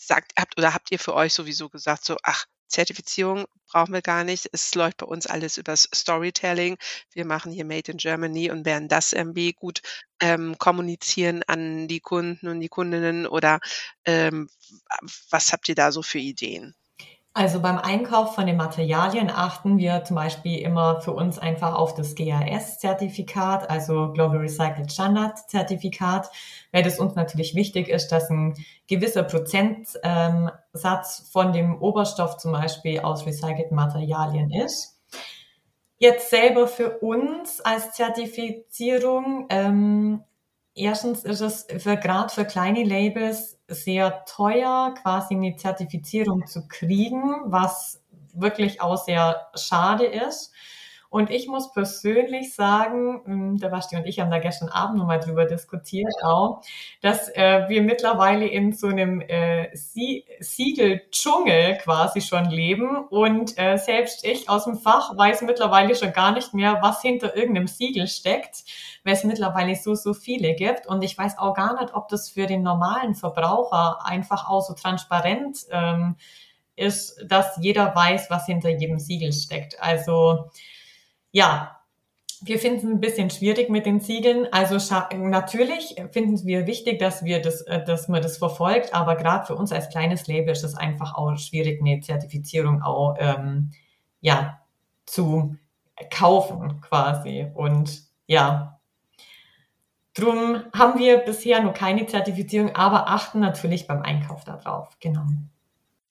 [0.06, 4.24] sagt, habt oder habt ihr für euch sowieso gesagt, so, ach, Zertifizierung brauchen wir gar
[4.24, 4.48] nicht.
[4.52, 6.78] Es läuft bei uns alles übers Storytelling.
[7.12, 9.82] Wir machen hier Made in Germany und werden das irgendwie gut
[10.20, 13.60] ähm, kommunizieren an die Kunden und die Kundinnen oder
[14.04, 14.48] ähm,
[15.30, 16.74] was habt ihr da so für Ideen?
[17.32, 21.94] Also beim Einkauf von den Materialien achten wir zum Beispiel immer für uns einfach auf
[21.94, 26.28] das GAS-Zertifikat, also Global Recycled Standard Zertifikat,
[26.72, 28.54] weil das uns natürlich wichtig ist, dass ein
[28.88, 30.50] gewisser Prozentsatz ähm,
[31.30, 35.00] von dem Oberstoff zum Beispiel aus recycelten Materialien ist.
[35.98, 40.24] Jetzt selber für uns als Zertifizierung ähm,
[40.74, 47.40] Erstens ist es für gerade für kleine Labels sehr teuer, quasi eine Zertifizierung zu kriegen,
[47.46, 48.02] was
[48.32, 50.52] wirklich auch sehr schade ist.
[51.10, 55.18] Und ich muss persönlich sagen, hm, der Basti und ich haben da gestern Abend nochmal
[55.18, 56.62] drüber diskutiert auch,
[57.02, 62.96] dass äh, wir mittlerweile in so einem äh, Sie Siegel-Dschungel quasi schon leben.
[63.08, 67.36] Und äh, selbst ich aus dem Fach weiß mittlerweile schon gar nicht mehr, was hinter
[67.36, 68.62] irgendeinem Siegel steckt,
[69.02, 70.86] weil es mittlerweile so, so viele gibt.
[70.86, 74.74] Und ich weiß auch gar nicht, ob das für den normalen Verbraucher einfach auch so
[74.74, 76.14] transparent ähm,
[76.76, 79.82] ist, dass jeder weiß, was hinter jedem Siegel steckt.
[79.82, 80.50] Also
[81.32, 81.80] ja,
[82.42, 84.48] wir finden es ein bisschen schwierig mit den Siegeln.
[84.50, 84.76] Also
[85.14, 89.54] natürlich finden wir wichtig, dass wir das, äh, dass man das verfolgt, aber gerade für
[89.54, 93.72] uns als kleines Label ist es einfach auch schwierig, eine Zertifizierung auch ähm,
[94.20, 94.60] ja
[95.04, 95.56] zu
[96.10, 97.50] kaufen quasi.
[97.54, 98.80] Und ja,
[100.14, 104.96] drum haben wir bisher noch keine Zertifizierung, aber achten natürlich beim Einkauf darauf.
[105.00, 105.26] Genau.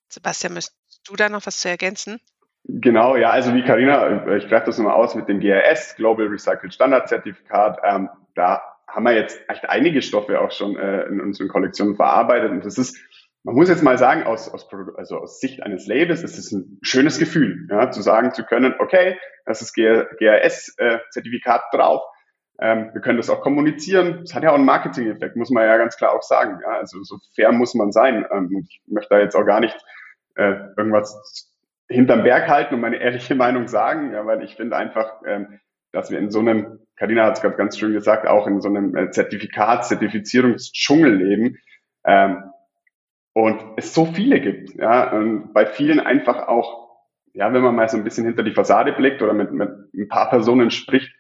[0.10, 2.20] Sebastian, müsstest du da noch was zu ergänzen?
[2.66, 6.74] Genau, ja, also wie Karina, ich greife das nochmal aus mit dem GRS, Global Recycled
[6.74, 7.80] Standard Zertifikat.
[7.84, 12.52] Ähm, da haben wir jetzt echt einige Stoffe auch schon äh, in unseren Kollektionen verarbeitet.
[12.52, 12.98] Und das ist,
[13.44, 14.68] man muss jetzt mal sagen, aus, aus,
[14.98, 18.76] also aus Sicht eines Labels ist es ein schönes Gefühl, ja, zu sagen zu können,
[18.80, 22.02] okay, das ist GRS-Zertifikat äh, drauf.
[22.62, 24.20] Ähm, wir können das auch kommunizieren.
[24.22, 26.60] Das hat ja auch einen Marketing-Effekt, muss man ja ganz klar auch sagen.
[26.62, 28.26] Ja, also so fair muss man sein.
[28.32, 29.78] Ähm, ich möchte da jetzt auch gar nicht
[30.36, 31.50] äh, irgendwas
[31.90, 35.60] hinterm Berg halten und meine ehrliche Meinung sagen, ja, weil ich finde einfach, ähm,
[35.92, 38.70] dass wir in so einem, Karina hat es gerade ganz schön gesagt, auch in so
[38.70, 41.58] einem äh, Zertifikat, Zertifizierungsdschungel leben
[42.06, 42.44] ähm,
[43.34, 46.90] und es so viele gibt, ja, und bei vielen einfach auch,
[47.34, 50.08] ja, wenn man mal so ein bisschen hinter die Fassade blickt oder mit, mit ein
[50.08, 51.12] paar Personen spricht,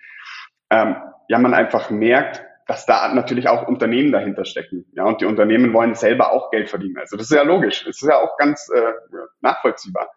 [0.69, 4.85] ähm, ja, man einfach merkt, dass da natürlich auch Unternehmen dahinter stecken.
[4.93, 6.97] Ja, und die Unternehmen wollen selber auch Geld verdienen.
[6.99, 7.83] Also das ist ja logisch.
[7.85, 8.93] Das ist ja auch ganz äh,
[9.41, 10.09] nachvollziehbar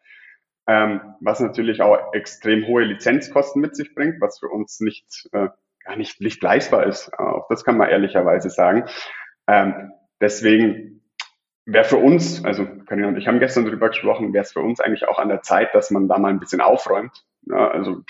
[0.67, 5.49] ähm, was natürlich auch extrem hohe Lizenzkosten mit sich bringt, was für uns nicht, äh,
[5.85, 7.13] gar nicht, nicht leistbar ist.
[7.19, 8.85] Auch das kann man ehrlicherweise sagen.
[9.49, 11.03] Ähm, deswegen
[11.67, 14.81] wäre für uns, also Karina und ich haben gestern darüber gesprochen, wäre es für uns
[14.81, 17.25] eigentlich auch an der Zeit, dass man da mal ein bisschen aufräumt.
[17.43, 18.03] Ja, also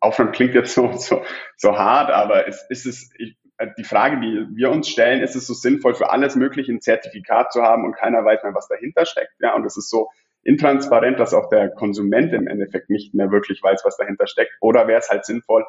[0.00, 1.22] aufräumen klingt jetzt so, so,
[1.56, 5.36] so hart, aber es ist es, ich, äh, die Frage, die wir uns stellen, ist
[5.36, 8.68] es so sinnvoll für alles Mögliche ein Zertifikat zu haben und keiner weiß mehr, was
[8.68, 9.34] dahinter steckt.
[9.40, 10.08] Ja, und es ist so
[10.48, 14.52] intransparent, dass auch der Konsument im Endeffekt nicht mehr wirklich weiß, was dahinter steckt.
[14.60, 15.66] Oder wäre es halt sinnvoll,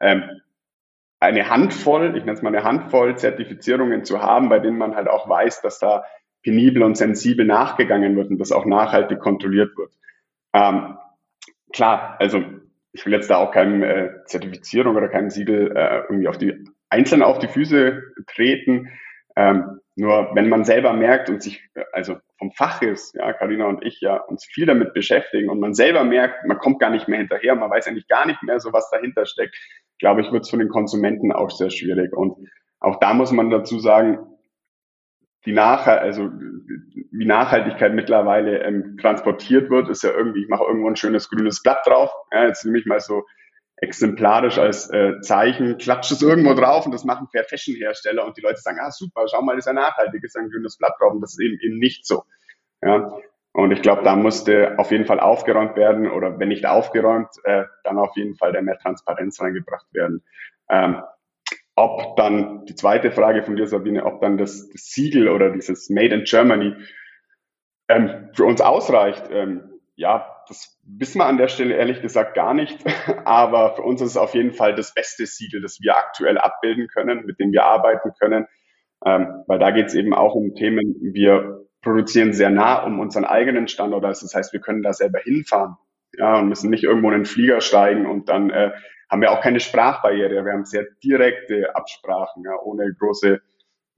[0.00, 0.22] ähm,
[1.18, 5.08] eine Handvoll, ich nenne es mal eine Handvoll Zertifizierungen zu haben, bei denen man halt
[5.08, 6.04] auch weiß, dass da
[6.42, 9.92] penibel und sensibel nachgegangen wird und das auch nachhaltig kontrolliert wird.
[10.54, 10.96] Ähm,
[11.72, 12.42] klar, also
[12.92, 16.64] ich will jetzt da auch keine äh, Zertifizierung oder kein Siegel äh, irgendwie auf die
[16.88, 18.88] einzeln auf die Füße treten.
[19.36, 23.84] Ähm, nur wenn man selber merkt und sich, also vom Fach ist, ja, Karina und
[23.84, 27.18] ich ja, uns viel damit beschäftigen und man selber merkt, man kommt gar nicht mehr
[27.18, 29.54] hinterher, man weiß eigentlich gar nicht mehr so, was dahinter steckt,
[29.98, 32.14] glaube ich, wird es für den Konsumenten auch sehr schwierig.
[32.14, 34.20] Und auch da muss man dazu sagen,
[35.44, 36.30] die Nachhalt, also
[37.12, 41.62] wie Nachhaltigkeit mittlerweile ähm, transportiert wird, ist ja irgendwie, ich mache irgendwo ein schönes grünes
[41.62, 42.10] Blatt drauf.
[42.32, 43.24] Ja, jetzt nehme ich mal so
[43.80, 48.36] exemplarisch als äh, Zeichen, klatsche es irgendwo drauf und das machen Fair Fashion Hersteller und
[48.36, 50.94] die Leute sagen, ah super, schau mal, das ist ja nachhaltig, ist ein grünes Blatt
[51.00, 52.24] drauf und das ist eben, eben nicht so.
[52.82, 53.10] Ja,
[53.52, 57.64] und ich glaube, da musste auf jeden Fall aufgeräumt werden oder wenn nicht aufgeräumt, äh,
[57.84, 60.22] dann auf jeden Fall da mehr Transparenz reingebracht werden.
[60.68, 61.02] Ähm,
[61.74, 65.88] ob dann, die zweite Frage von dir, Sabine, ob dann das, das Siegel oder dieses
[65.88, 66.74] Made in Germany
[67.88, 69.69] ähm, für uns ausreicht, ähm,
[70.00, 72.82] ja, das wissen wir an der Stelle ehrlich gesagt gar nicht.
[73.26, 76.88] Aber für uns ist es auf jeden Fall das beste Siegel, das wir aktuell abbilden
[76.88, 78.46] können, mit dem wir arbeiten können.
[79.04, 83.26] Ähm, weil da geht es eben auch um Themen, wir produzieren sehr nah um unseren
[83.26, 84.06] eigenen Standort.
[84.06, 85.76] Also das heißt, wir können da selber hinfahren
[86.14, 88.72] ja, und müssen nicht irgendwo in den Flieger steigen und dann äh,
[89.10, 90.44] haben wir auch keine Sprachbarriere.
[90.44, 93.42] Wir haben sehr direkte Absprachen, ja, ohne große,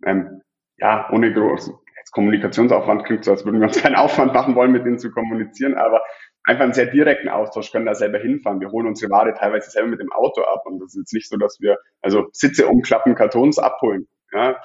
[0.05, 0.43] ähm,
[0.79, 4.73] ja, ohne große jetzt Kommunikationsaufwand klingt so, als würden wir uns keinen Aufwand machen wollen,
[4.73, 6.03] mit denen zu kommunizieren, aber
[6.45, 8.61] einfach einen sehr direkten Austausch, können da selber hinfahren.
[8.61, 11.29] Wir holen unsere Ware teilweise selber mit dem Auto ab und das ist jetzt nicht
[11.29, 14.09] so, dass wir also Sitze umklappen, Kartons abholen.
[14.33, 14.61] Ja.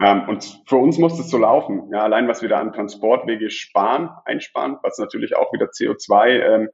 [0.00, 1.90] Ähm, und für uns muss das so laufen.
[1.92, 6.68] Ja, allein was wir da an Transportwege sparen, einsparen, was natürlich auch wieder CO2 ähm,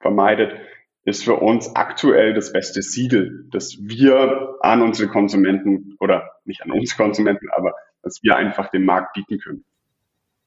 [0.00, 0.60] vermeidet,
[1.04, 6.72] ist für uns aktuell das beste Siegel, das wir an unsere Konsumenten oder nicht an
[6.72, 9.64] uns Konsumenten, aber was wir einfach dem Markt bieten können.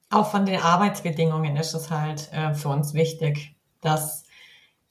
[0.09, 4.23] Auch von den Arbeitsbedingungen ist es halt äh, für uns wichtig, dass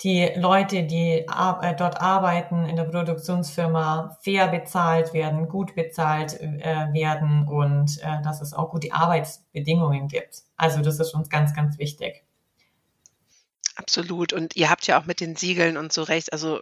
[0.02, 6.92] die Leute, die äh, dort arbeiten in der Produktionsfirma, fair bezahlt werden, gut bezahlt äh,
[6.92, 10.42] werden und äh, dass es auch gute Arbeitsbedingungen gibt.
[10.57, 12.24] Also das ist uns ganz, ganz wichtig.
[13.76, 14.35] Absolut.
[14.35, 16.33] Und ihr habt ja auch mit den Siegeln und so recht.
[16.33, 16.61] Also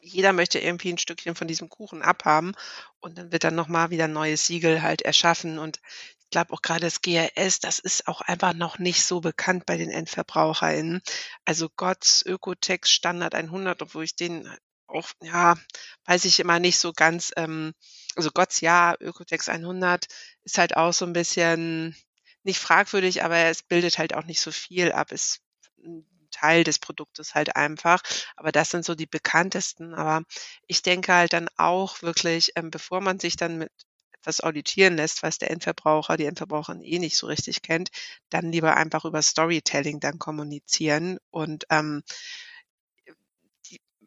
[0.00, 2.54] jeder möchte irgendwie ein Stückchen von diesem Kuchen abhaben
[3.00, 5.80] und dann wird dann nochmal wieder ein neues Siegel halt erschaffen und
[6.20, 9.76] ich glaube auch gerade das GRS, das ist auch einfach noch nicht so bekannt bei
[9.76, 11.02] den EndverbraucherInnen.
[11.44, 14.48] Also GOTS Ökotex Standard 100, obwohl ich den
[14.86, 15.56] auch, ja,
[16.04, 17.74] weiß ich immer nicht so ganz, ähm,
[18.16, 20.06] also GOTS ja, Ökotex 100
[20.44, 21.96] ist halt auch so ein bisschen
[22.42, 25.12] nicht fragwürdig, aber es bildet halt auch nicht so viel ab.
[25.12, 25.40] Es
[26.30, 28.02] Teil des Produktes halt einfach.
[28.36, 29.94] Aber das sind so die bekanntesten.
[29.94, 30.22] Aber
[30.66, 33.72] ich denke halt dann auch wirklich, ähm, bevor man sich dann mit
[34.12, 37.90] etwas auditieren lässt, was der Endverbraucher, die Endverbraucherin eh nicht so richtig kennt,
[38.28, 42.02] dann lieber einfach über Storytelling dann kommunizieren und ähm,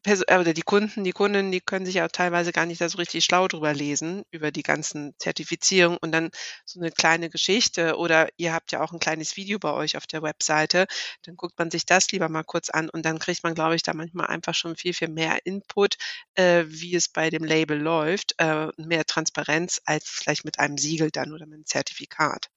[0.05, 2.97] äh, oder die Kunden, die Kundinnen, die können sich ja teilweise gar nicht da so
[2.97, 6.29] richtig schlau drüber lesen, über die ganzen Zertifizierungen und dann
[6.65, 10.07] so eine kleine Geschichte oder ihr habt ja auch ein kleines Video bei euch auf
[10.07, 10.85] der Webseite,
[11.23, 13.83] dann guckt man sich das lieber mal kurz an und dann kriegt man, glaube ich,
[13.83, 15.95] da manchmal einfach schon viel, viel mehr Input,
[16.35, 21.11] äh, wie es bei dem Label läuft, äh, mehr Transparenz als vielleicht mit einem Siegel
[21.11, 22.49] dann oder mit einem Zertifikat.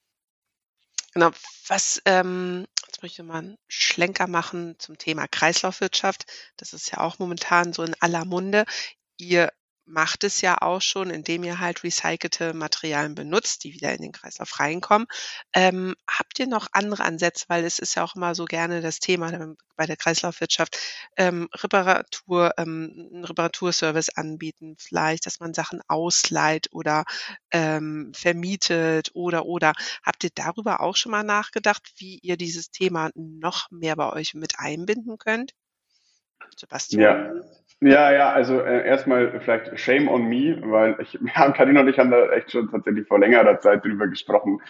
[1.17, 1.31] Genau,
[1.69, 6.27] was, ähm, jetzt möchte ich mal einen Schlenker machen zum Thema Kreislaufwirtschaft.
[6.59, 8.67] Das ist ja auch momentan so in aller Munde.
[9.17, 9.51] Ihr
[9.87, 14.13] macht es ja auch schon, indem ihr halt recycelte Materialien benutzt, die wieder in den
[14.13, 15.07] Kreislauf reinkommen.
[15.55, 18.99] Ähm, habt ihr noch andere Ansätze, weil es ist ja auch immer so gerne das
[18.99, 20.77] Thema bei der Kreislaufwirtschaft,
[21.17, 27.05] ähm, Reparatur, ähm, einen Reparaturservice anbieten, vielleicht, dass man Sachen ausleiht oder
[27.53, 29.73] ähm, vermietet oder oder.
[30.03, 34.35] Habt ihr darüber auch schon mal nachgedacht, wie ihr dieses Thema noch mehr bei euch
[34.35, 35.53] mit einbinden könnt?
[36.57, 37.03] Sebastian?
[37.03, 37.43] Ja.
[37.83, 41.99] Ja, ja, also äh, erstmal vielleicht Shame on me, weil ich, ja, Karina und ich
[41.99, 44.61] haben da echt schon tatsächlich vor längerer Zeit drüber gesprochen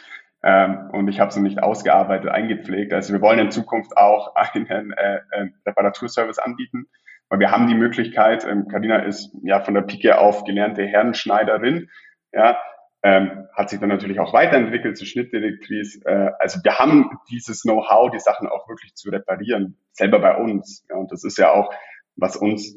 [0.43, 2.93] ähm, und ich habe sie nicht ausgearbeitet, eingepflegt.
[2.93, 6.89] Also wir wollen in Zukunft auch einen äh, äh, Reparaturservice anbieten,
[7.29, 11.89] weil wir haben die Möglichkeit, ähm, Karina ist ja von der Pike auf gelernte Herrenschneiderin,
[12.33, 12.59] ja,
[13.05, 16.01] ähm, hat sich dann natürlich auch weiterentwickelt zur Schnittdirektrice.
[16.05, 20.85] Äh, also wir haben dieses Know-how, die Sachen auch wirklich zu reparieren, selber bei uns.
[20.91, 21.73] Ja, und das ist ja auch,
[22.17, 22.77] was uns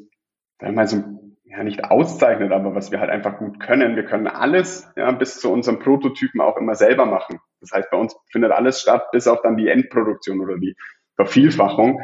[0.60, 3.96] sagen wir so ja nicht auszeichnet, aber was wir halt einfach gut können.
[3.96, 7.40] Wir können alles ja, bis zu unserem Prototypen auch immer selber machen.
[7.60, 10.76] Das heißt, bei uns findet alles statt, bis auf dann die Endproduktion oder die
[11.16, 12.00] Vervielfachung.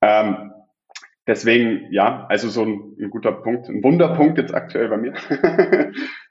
[0.00, 0.52] Ähm,
[1.26, 5.14] deswegen, ja, also so ein, ein, guter Punkt, ein Wunderpunkt jetzt aktuell bei mir.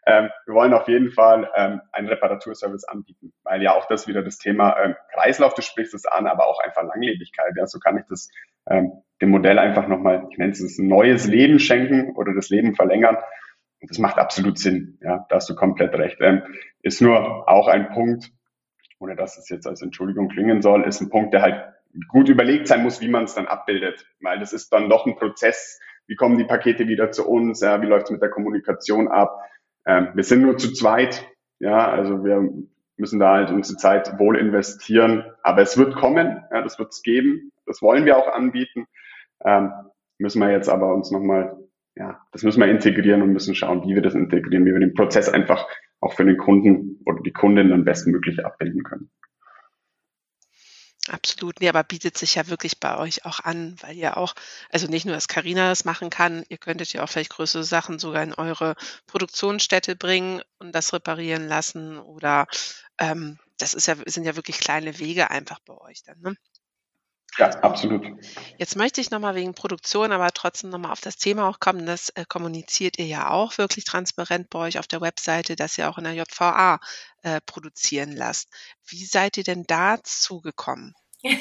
[0.07, 4.23] ähm, wir wollen auf jeden Fall ähm, einen Reparaturservice anbieten, weil ja auch das wieder
[4.23, 7.53] das Thema ähm, Kreislauf, du sprichst es an, aber auch einfach Langlebigkeit.
[7.57, 8.29] Ja, so kann ich das
[8.67, 8.91] ähm,
[9.21, 13.17] dem Modell einfach nochmal, ich nenne es ein neues Leben schenken oder das Leben verlängern.
[13.81, 14.97] Und das macht absolut Sinn.
[15.01, 16.17] Ja, da hast du komplett recht.
[16.21, 16.43] Ähm,
[16.81, 18.31] ist nur auch ein Punkt,
[18.99, 21.73] ohne dass es jetzt als Entschuldigung klingen soll, ist ein Punkt, der halt
[22.07, 24.05] gut überlegt sein muss, wie man es dann abbildet.
[24.21, 25.79] Weil das ist dann doch ein Prozess.
[26.07, 27.61] Wie kommen die Pakete wieder zu uns?
[27.61, 29.39] Ja, wie läuft es mit der Kommunikation ab?
[29.85, 31.25] Ähm, wir sind nur zu zweit.
[31.59, 32.49] Ja, also wir
[32.97, 35.23] müssen da halt unsere Zeit wohl investieren.
[35.43, 36.43] Aber es wird kommen.
[36.51, 37.51] Ja, das wird es geben.
[37.65, 38.87] Das wollen wir auch anbieten.
[39.43, 39.71] Ähm,
[40.17, 41.57] müssen wir jetzt aber uns nochmal,
[41.95, 44.93] ja, das müssen wir integrieren und müssen schauen, wie wir das integrieren, wie wir den
[44.93, 45.67] Prozess einfach
[45.99, 49.09] auch für den Kunden oder die Kundin dann bestmöglich abbilden können.
[51.09, 51.59] Absolut.
[51.59, 54.35] Nee, aber bietet sich ja wirklich bei euch auch an, weil ihr auch,
[54.69, 57.99] also nicht nur, dass Carina das machen kann, ihr könntet ja auch vielleicht größere Sachen
[57.99, 58.75] sogar in eure
[59.07, 62.47] Produktionsstätte bringen und das reparieren lassen oder
[62.99, 66.35] ähm, das ist ja, sind ja wirklich kleine Wege einfach bei euch dann, ne?
[67.37, 68.05] Ja, absolut.
[68.57, 71.85] Jetzt möchte ich nochmal wegen Produktion, aber trotzdem nochmal auf das Thema auch kommen.
[71.85, 75.89] Das äh, kommuniziert ihr ja auch wirklich transparent bei euch auf der Webseite, dass ihr
[75.89, 76.79] auch in der JVA
[77.23, 78.49] äh, produzieren lasst.
[78.87, 80.93] Wie seid ihr denn dazu gekommen?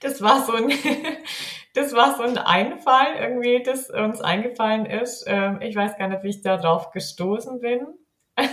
[0.00, 0.70] das war so ein,
[1.74, 5.24] das war so ein Einfall irgendwie, das uns eingefallen ist.
[5.26, 7.86] Ähm, ich weiß gar nicht, wie ich darauf gestoßen bin.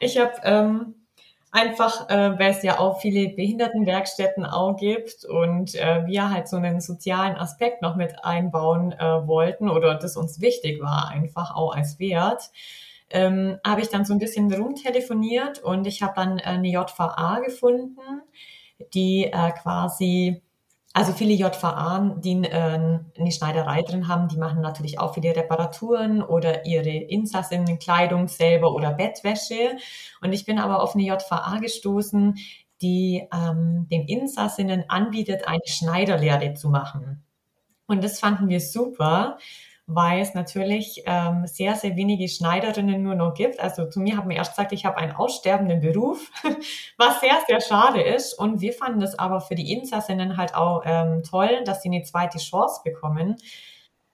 [0.00, 1.01] ich habe ähm,
[1.54, 6.56] Einfach, äh, weil es ja auch viele Behindertenwerkstätten auch gibt und äh, wir halt so
[6.56, 11.74] einen sozialen Aspekt noch mit einbauen äh, wollten oder das uns wichtig war, einfach auch
[11.74, 12.50] als Wert,
[13.10, 18.00] ähm, habe ich dann so ein bisschen rumtelefoniert und ich habe dann eine JVA gefunden,
[18.94, 20.40] die äh, quasi
[20.94, 26.22] also viele JVA, die äh, eine Schneiderei drin haben, die machen natürlich auch viele Reparaturen
[26.22, 29.76] oder ihre Insassinnen-Kleidung selber oder Bettwäsche.
[30.20, 32.36] Und ich bin aber auf eine JVA gestoßen,
[32.82, 37.24] die ähm, den Insassinnen anbietet, eine Schneiderlehre zu machen.
[37.86, 39.38] Und das fanden wir super,
[39.86, 43.60] weil es natürlich ähm, sehr, sehr wenige Schneiderinnen nur noch gibt.
[43.60, 46.30] Also zu mir hat man erst gesagt, ich habe einen aussterbenden Beruf,
[46.98, 48.34] was sehr, sehr schade ist.
[48.34, 52.02] Und wir fanden es aber für die Insassinnen halt auch ähm, toll, dass sie eine
[52.02, 53.36] zweite Chance bekommen.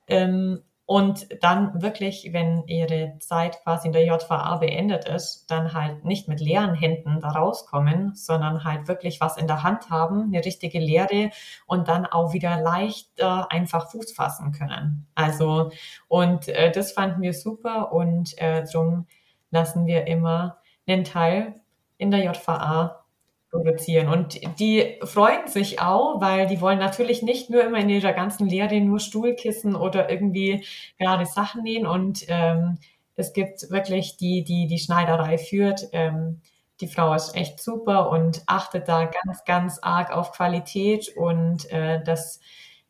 [0.07, 6.07] Ähm, und dann wirklich, wenn ihre Zeit quasi in der JVA beendet ist, dann halt
[6.07, 10.43] nicht mit leeren Händen da rauskommen, sondern halt wirklich was in der Hand haben, eine
[10.43, 11.29] richtige Lehre
[11.67, 15.07] und dann auch wieder leicht äh, einfach Fuß fassen können.
[15.15, 15.73] Also,
[16.09, 19.07] und äh, das fanden wir super und äh, darum
[19.51, 21.61] lassen wir immer einen Teil
[21.99, 23.05] in der JVA
[23.51, 24.09] produzieren.
[24.09, 28.47] Und die freuen sich auch, weil die wollen natürlich nicht nur immer in ihrer ganzen
[28.47, 30.65] Lehre nur Stuhlkissen oder irgendwie
[30.99, 31.87] gerade Sachen nähen.
[31.87, 32.79] Und ähm,
[33.17, 35.89] es gibt wirklich die, die die Schneiderei führt.
[35.93, 36.41] Ähm,
[36.81, 42.03] die Frau ist echt super und achtet da ganz, ganz arg auf Qualität und äh,
[42.05, 42.41] dass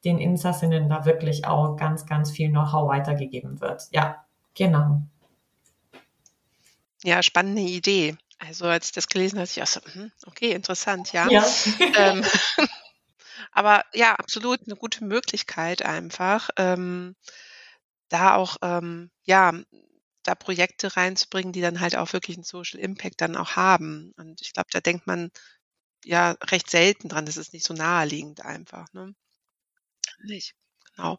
[0.05, 3.85] den Insassinnen da wirklich auch ganz, ganz viel Know-how weitergegeben wird.
[3.91, 5.03] Ja, genau.
[7.03, 8.17] Ja, spannende Idee.
[8.39, 11.29] Also als ich das gelesen habe, ich auch so, hm, okay, interessant, ja.
[11.31, 11.47] Ja.
[11.97, 12.25] Ähm,
[13.53, 17.17] aber ja, absolut eine gute Möglichkeit einfach, ähm,
[18.09, 19.53] da auch, ähm, ja,
[20.23, 24.13] da Projekte reinzubringen, die dann halt auch wirklich einen Social Impact dann auch haben.
[24.17, 25.31] Und ich glaube, da denkt man
[26.05, 27.27] ja recht selten dran.
[27.27, 29.15] Das ist nicht so naheliegend einfach, ne?
[30.25, 30.55] Nicht,
[30.95, 31.19] genau.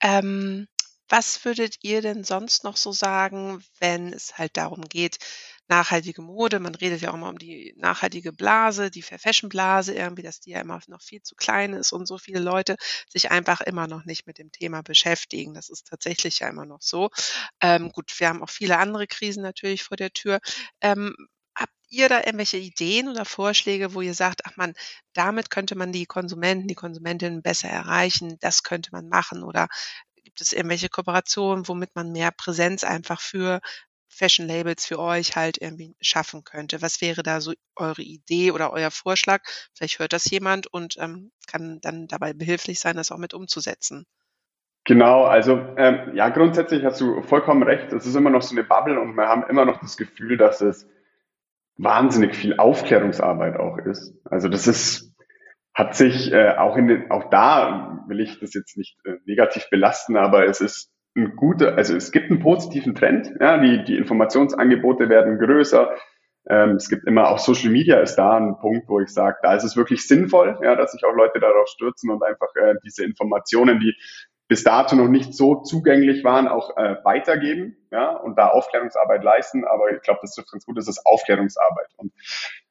[0.00, 0.68] Ähm,
[1.08, 5.18] was würdet ihr denn sonst noch so sagen, wenn es halt darum geht
[5.68, 6.60] nachhaltige Mode.
[6.60, 10.40] Man redet ja auch immer um die nachhaltige Blase, die Fair Fashion Blase irgendwie, dass
[10.40, 12.76] die ja immer noch viel zu klein ist und so viele Leute
[13.08, 15.54] sich einfach immer noch nicht mit dem Thema beschäftigen.
[15.54, 17.10] Das ist tatsächlich ja immer noch so.
[17.60, 20.40] Ähm, gut, wir haben auch viele andere Krisen natürlich vor der Tür.
[20.80, 21.14] Ähm,
[21.56, 24.74] habt ihr da irgendwelche Ideen oder Vorschläge, wo ihr sagt, ach man,
[25.14, 29.68] damit könnte man die Konsumenten, die Konsumentinnen besser erreichen, das könnte man machen oder
[30.24, 33.60] gibt es irgendwelche Kooperationen, womit man mehr Präsenz einfach für
[34.14, 36.82] Fashion Labels für euch halt irgendwie schaffen könnte.
[36.82, 39.42] Was wäre da so eure Idee oder euer Vorschlag?
[39.74, 44.06] Vielleicht hört das jemand und ähm, kann dann dabei behilflich sein, das auch mit umzusetzen.
[44.84, 47.92] Genau, also ähm, ja, grundsätzlich hast du vollkommen recht.
[47.92, 50.60] Es ist immer noch so eine Bubble und wir haben immer noch das Gefühl, dass
[50.60, 50.86] es
[51.76, 54.14] wahnsinnig viel Aufklärungsarbeit auch ist.
[54.24, 55.12] Also das ist,
[55.72, 59.68] hat sich äh, auch in den, auch da will ich das jetzt nicht äh, negativ
[59.70, 63.32] belasten, aber es ist ein guter, also es gibt einen positiven Trend.
[63.40, 65.94] Ja, die, die Informationsangebote werden größer.
[66.46, 69.54] Ähm, es gibt immer auch Social Media ist da ein Punkt, wo ich sage, da
[69.54, 73.04] ist es wirklich sinnvoll, ja, dass sich auch Leute darauf stürzen und einfach äh, diese
[73.04, 73.94] Informationen, die
[74.46, 79.64] bis dato noch nicht so zugänglich waren, auch äh, weitergeben ja, und da Aufklärungsarbeit leisten.
[79.64, 81.88] Aber ich glaube, das trifft ganz gut, das ist Aufklärungsarbeit.
[81.96, 82.12] Und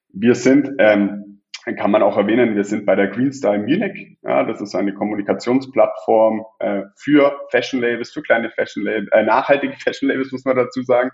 [0.09, 1.41] wir sind, ähm,
[1.71, 4.17] kann man auch erwähnen, wir sind bei der Green Style Munich.
[4.21, 9.73] Ja, das ist eine Kommunikationsplattform äh, für Fashion Labels, für kleine Fashion Labels, äh, nachhaltige
[9.79, 11.11] Fashion Labels, muss man dazu sagen.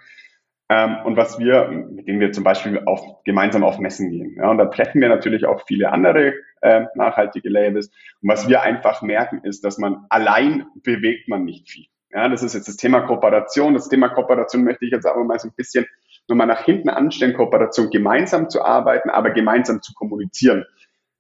[0.70, 4.36] Ähm, und was wir, mit denen wir zum Beispiel auf, gemeinsam auf Messen gehen.
[4.38, 7.88] Ja, und da treffen wir natürlich auch viele andere äh, nachhaltige Labels.
[8.22, 11.86] Und was wir einfach merken, ist, dass man allein bewegt man nicht viel.
[12.12, 13.74] Ja, das ist jetzt das Thema Kooperation.
[13.74, 15.86] Das Thema Kooperation möchte ich jetzt aber mal so ein bisschen
[16.30, 20.66] nochmal nach hinten anstellen, Kooperation gemeinsam zu arbeiten, aber gemeinsam zu kommunizieren.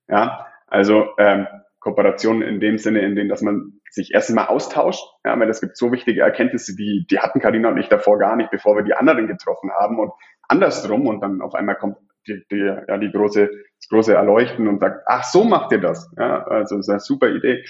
[0.07, 1.47] Ja, also ähm,
[1.79, 5.61] Kooperation in dem Sinne, in dem, dass man sich erst mal austauscht, ja, weil es
[5.61, 8.83] gibt so wichtige Erkenntnisse, die, die hatten Karina und ich davor gar nicht, bevor wir
[8.83, 10.11] die anderen getroffen haben und
[10.47, 11.97] andersrum und dann auf einmal kommt
[12.27, 12.57] die, die,
[12.87, 16.11] ja, die große, das große Erleuchten und sagt, ach, so macht ihr das.
[16.17, 17.63] Ja, also das ist eine super Idee.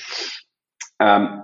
[0.99, 1.43] Ähm,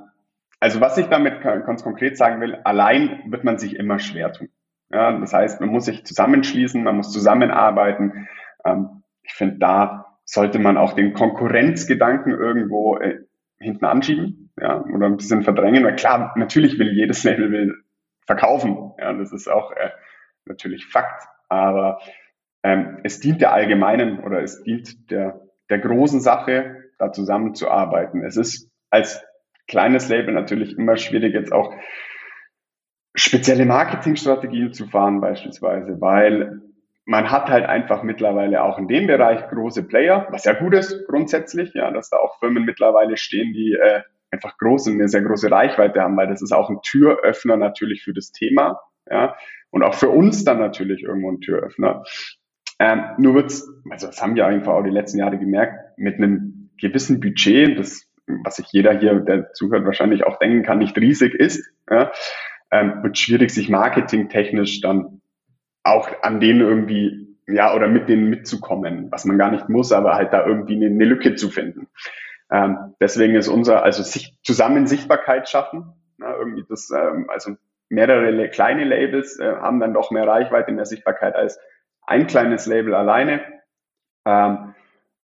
[0.59, 4.49] also was ich damit ganz konkret sagen will, allein wird man sich immer schwer tun.
[4.91, 8.27] Ja, das heißt, man muss sich zusammenschließen, man muss zusammenarbeiten.
[8.63, 13.19] Ähm, ich finde, da sollte man auch den Konkurrenzgedanken irgendwo äh,
[13.57, 15.83] hinten anschieben, ja, oder ein bisschen verdrängen.
[15.83, 17.75] Weil klar, natürlich will jedes Label will
[18.25, 19.89] verkaufen, ja, das ist auch äh,
[20.45, 21.99] natürlich Fakt, aber
[22.63, 28.23] ähm, es dient der allgemeinen oder es dient der, der großen Sache, da zusammenzuarbeiten.
[28.23, 29.23] Es ist als
[29.67, 31.73] kleines Label natürlich immer schwierig, jetzt auch
[33.15, 36.61] spezielle Marketingstrategien zu fahren beispielsweise, weil
[37.05, 41.07] man hat halt einfach mittlerweile auch in dem Bereich große Player, was ja gut ist
[41.07, 44.01] grundsätzlich, ja, dass da auch Firmen mittlerweile stehen, die äh,
[44.31, 48.03] einfach groß und eine sehr große Reichweite haben, weil das ist auch ein Türöffner natürlich
[48.03, 49.35] für das Thema, ja,
[49.69, 52.03] und auch für uns dann natürlich irgendwo ein Türöffner.
[52.79, 56.71] Ähm, nur wird's, also das haben wir einfach auch die letzten Jahre gemerkt, mit einem
[56.77, 58.09] gewissen Budget, das,
[58.43, 62.11] was sich jeder hier, der zuhört, wahrscheinlich auch denken kann, nicht riesig ist, ja,
[62.71, 65.21] ähm, wird schwierig, sich marketingtechnisch dann
[65.83, 70.15] auch an denen irgendwie, ja, oder mit denen mitzukommen, was man gar nicht muss, aber
[70.15, 71.87] halt da irgendwie eine, eine Lücke zu finden.
[72.51, 77.55] Ähm, deswegen ist unser, also sich, zusammen Sichtbarkeit schaffen, na, irgendwie das, ähm, also
[77.89, 81.59] mehrere kleine Labels äh, haben dann doch mehr Reichweite, mehr Sichtbarkeit als
[82.01, 83.41] ein kleines Label alleine.
[84.25, 84.73] Ähm,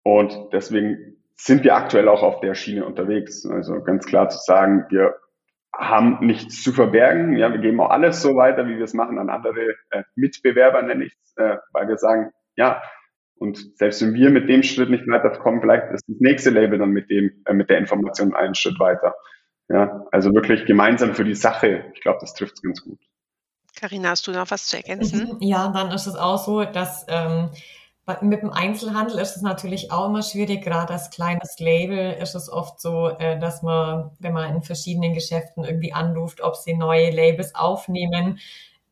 [0.02, 3.46] und deswegen sind wir aktuell auch auf der Schiene unterwegs.
[3.46, 5.14] Also ganz klar zu sagen, wir
[5.76, 7.36] haben nichts zu verbergen.
[7.36, 10.82] Ja, wir geben auch alles so weiter, wie wir es machen, an andere äh, Mitbewerber,
[10.82, 12.82] nenne ich es, äh, weil wir sagen, ja,
[13.36, 16.90] und selbst wenn wir mit dem Schritt nicht weiterkommen, vielleicht ist das nächste Label dann
[16.90, 19.14] mit dem, äh, mit der Information einen Schritt weiter.
[19.68, 21.84] Ja, also wirklich gemeinsam für die Sache.
[21.94, 22.98] Ich glaube, das trifft es ganz gut.
[23.78, 25.36] Karina, hast du noch was zu ergänzen?
[25.40, 27.50] Ja, dann ist es auch so, dass ähm,
[28.22, 30.62] mit dem Einzelhandel ist es natürlich auch immer schwierig.
[30.62, 35.14] Gerade als kleines Label ist es oft so, äh, dass man, wenn man in verschiedenen
[35.14, 38.38] Geschäften irgendwie anruft, ob sie neue Labels aufnehmen,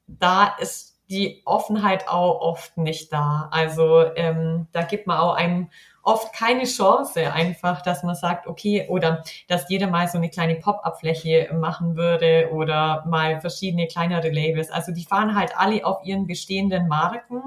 [0.06, 3.48] da ist die Offenheit auch oft nicht da.
[3.52, 5.68] Also ähm, da gibt man auch einem
[6.02, 10.56] oft keine Chance einfach, dass man sagt, okay, oder dass jeder mal so eine kleine
[10.56, 14.70] Pop-up-Fläche machen würde oder mal verschiedene kleinere Labels.
[14.70, 17.42] Also die fahren halt alle auf ihren bestehenden Marken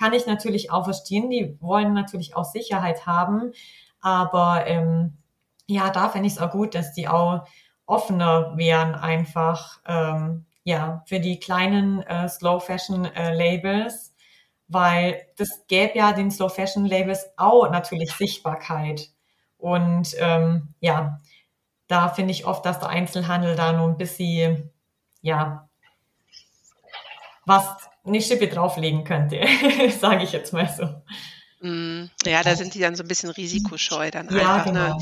[0.00, 1.28] kann ich natürlich auch verstehen.
[1.30, 3.52] Die wollen natürlich auch Sicherheit haben.
[4.00, 5.18] Aber ähm,
[5.66, 7.46] ja, da finde ich es auch gut, dass die auch
[7.86, 14.14] offener wären einfach ähm, ja für die kleinen äh, Slow Fashion äh, Labels,
[14.68, 19.10] weil das gäbe ja den Slow Fashion Labels auch natürlich Sichtbarkeit
[19.58, 21.20] und ähm, ja,
[21.88, 24.70] da finde ich oft, dass der Einzelhandel da nur ein bisschen
[25.22, 25.69] ja
[27.46, 27.64] was
[28.04, 29.40] eine Schippe drauflegen könnte,
[30.00, 31.66] sage ich jetzt mal so.
[31.66, 34.72] Mm, ja, da sind die dann so ein bisschen risikoscheu dann ja, einfach.
[34.72, 34.72] Ne?
[34.72, 34.98] Genau.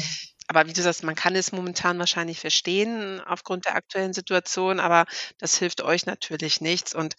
[0.49, 5.05] Aber wie du sagst, man kann es momentan wahrscheinlich verstehen aufgrund der aktuellen Situation, aber
[5.39, 6.95] das hilft euch natürlich nichts.
[6.95, 7.16] Und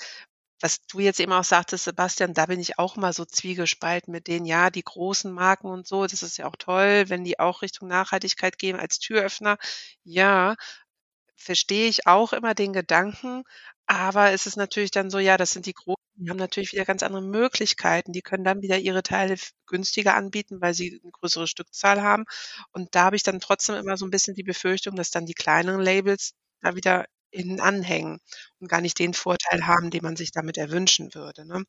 [0.62, 4.28] was du jetzt eben auch sagtest, Sebastian, da bin ich auch mal so zwiegespalten mit
[4.28, 7.62] denen, ja, die großen Marken und so, das ist ja auch toll, wenn die auch
[7.62, 9.58] Richtung Nachhaltigkeit gehen als Türöffner.
[10.04, 10.56] Ja,
[11.36, 13.44] verstehe ich auch immer den Gedanken,
[13.90, 16.86] aber es ist natürlich dann so, ja, das sind die Großen, die haben natürlich wieder
[16.86, 18.14] ganz andere Möglichkeiten.
[18.14, 19.36] Die können dann wieder ihre Teile
[19.68, 22.26] günstiger anbieten, weil sie eine größere Stückzahl haben.
[22.74, 25.34] Und da habe ich dann trotzdem immer so ein bisschen die Befürchtung, dass dann die
[25.34, 28.20] kleineren Labels da wieder innen anhängen
[28.60, 31.64] und gar nicht den Vorteil haben, den man sich damit erwünschen würde, ne?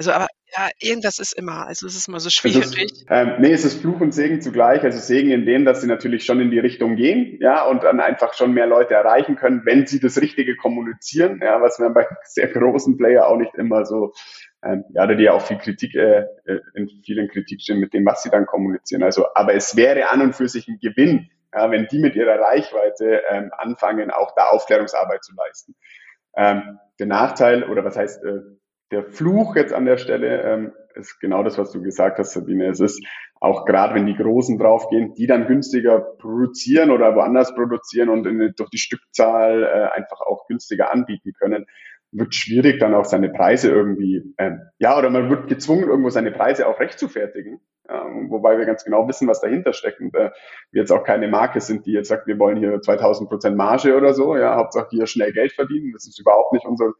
[0.00, 1.66] Also aber ja, irgendwas ist immer.
[1.66, 2.64] Also es ist immer so schwierig.
[2.64, 4.82] Es ist, ähm, nee, es ist Fluch und Segen zugleich.
[4.82, 8.00] Also Segen in dem, dass sie natürlich schon in die Richtung gehen, ja, und dann
[8.00, 12.06] einfach schon mehr Leute erreichen können, wenn sie das Richtige kommunizieren, ja, was wir bei
[12.24, 14.14] sehr großen Player auch nicht immer so,
[14.64, 17.92] ähm, ja, da die ja auch viel Kritik, äh, äh, in vielen Kritik stehen mit
[17.92, 19.02] dem, was sie dann kommunizieren.
[19.02, 22.40] Also, aber es wäre an und für sich ein Gewinn, ja, wenn die mit ihrer
[22.40, 25.74] Reichweite ähm, anfangen, auch da Aufklärungsarbeit zu leisten.
[26.34, 28.40] Ähm, der Nachteil, oder was heißt, äh,
[28.90, 32.68] der Fluch jetzt an der Stelle ähm, ist genau das, was du gesagt hast, Sabine.
[32.68, 33.04] Es ist
[33.40, 38.52] auch gerade, wenn die Großen draufgehen, die dann günstiger produzieren oder woanders produzieren und in,
[38.56, 41.66] durch die Stückzahl äh, einfach auch günstiger anbieten können,
[42.12, 46.32] wird schwierig dann auch seine Preise irgendwie, ähm, ja, oder man wird gezwungen, irgendwo seine
[46.32, 50.14] Preise auch recht zu fertigen, ähm, wobei wir ganz genau wissen, was dahinter steckt und
[50.16, 50.30] äh,
[50.72, 53.96] wir jetzt auch keine Marke sind, die jetzt sagt, wir wollen hier 2000 Prozent Marge
[53.96, 56.92] oder so, ja, Hauptsache hier schnell Geld verdienen, das ist überhaupt nicht unser,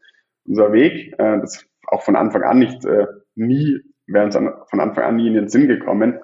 [0.45, 4.79] unser Weg, äh, das auch von Anfang an nicht, äh, nie, wäre uns an, von
[4.79, 6.19] Anfang an nie in den Sinn gekommen.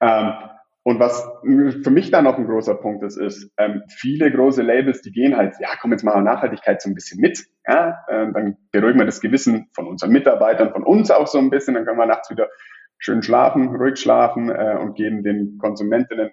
[0.00, 0.32] Ähm,
[0.88, 5.02] und was für mich dann noch ein großer Punkt ist, ist, ähm, viele große Labels,
[5.02, 7.44] die gehen halt, ja, komm jetzt mal Nachhaltigkeit so ein bisschen mit.
[7.66, 11.50] Ja, äh, dann beruhigen wir das Gewissen von unseren Mitarbeitern, von uns auch so ein
[11.50, 12.48] bisschen, dann können wir nachts wieder
[12.96, 16.30] schön schlafen, ruhig schlafen äh, und geben den Konsumentinnen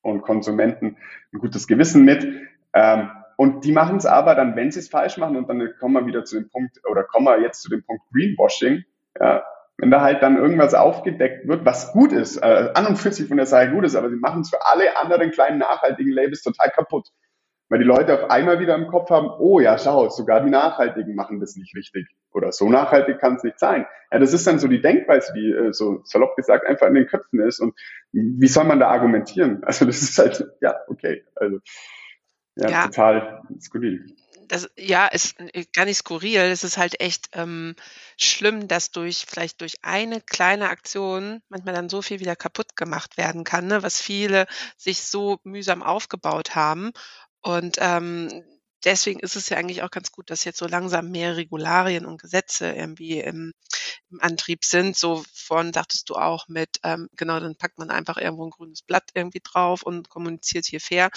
[0.00, 0.96] und Konsumenten
[1.32, 2.26] ein gutes Gewissen mit.
[2.72, 5.94] Ähm, und die machen es aber dann, wenn sie es falsch machen, und dann kommen
[5.94, 8.84] wir wieder zu dem Punkt, oder kommen wir jetzt zu dem Punkt Greenwashing,
[9.20, 9.44] ja,
[9.78, 13.26] wenn da halt dann irgendwas aufgedeckt wird, was gut ist, äh, an und für sich
[13.28, 16.42] von der Sache gut ist, aber sie machen es für alle anderen kleinen nachhaltigen Labels
[16.42, 17.08] total kaputt.
[17.70, 21.14] Weil die Leute auf einmal wieder im Kopf haben, oh ja, schau, sogar die Nachhaltigen
[21.14, 22.06] machen das nicht richtig.
[22.30, 23.86] Oder so nachhaltig kann es nicht sein.
[24.12, 27.06] Ja, das ist dann so die Denkweise, die äh, so salopp gesagt einfach in den
[27.06, 27.60] Köpfen ist.
[27.60, 27.74] Und
[28.12, 29.64] wie soll man da argumentieren?
[29.64, 31.24] Also das ist halt, ja, okay.
[31.36, 31.58] Also
[32.56, 32.86] ja, ja.
[32.86, 34.14] total skurril.
[34.46, 36.40] Das, ja, ist äh, gar nicht skurril.
[36.40, 37.74] Es ist halt echt ähm,
[38.18, 43.16] schlimm, dass durch vielleicht durch eine kleine Aktion manchmal dann so viel wieder kaputt gemacht
[43.16, 43.82] werden kann, ne?
[43.82, 44.46] was viele
[44.76, 46.92] sich so mühsam aufgebaut haben.
[47.40, 48.44] Und ähm,
[48.84, 52.20] deswegen ist es ja eigentlich auch ganz gut, dass jetzt so langsam mehr Regularien und
[52.20, 53.52] Gesetze irgendwie im,
[54.10, 54.96] im Antrieb sind.
[54.96, 58.82] So von, sagtest du auch mit, ähm, genau, dann packt man einfach irgendwo ein grünes
[58.82, 61.10] Blatt irgendwie drauf und kommuniziert hier fair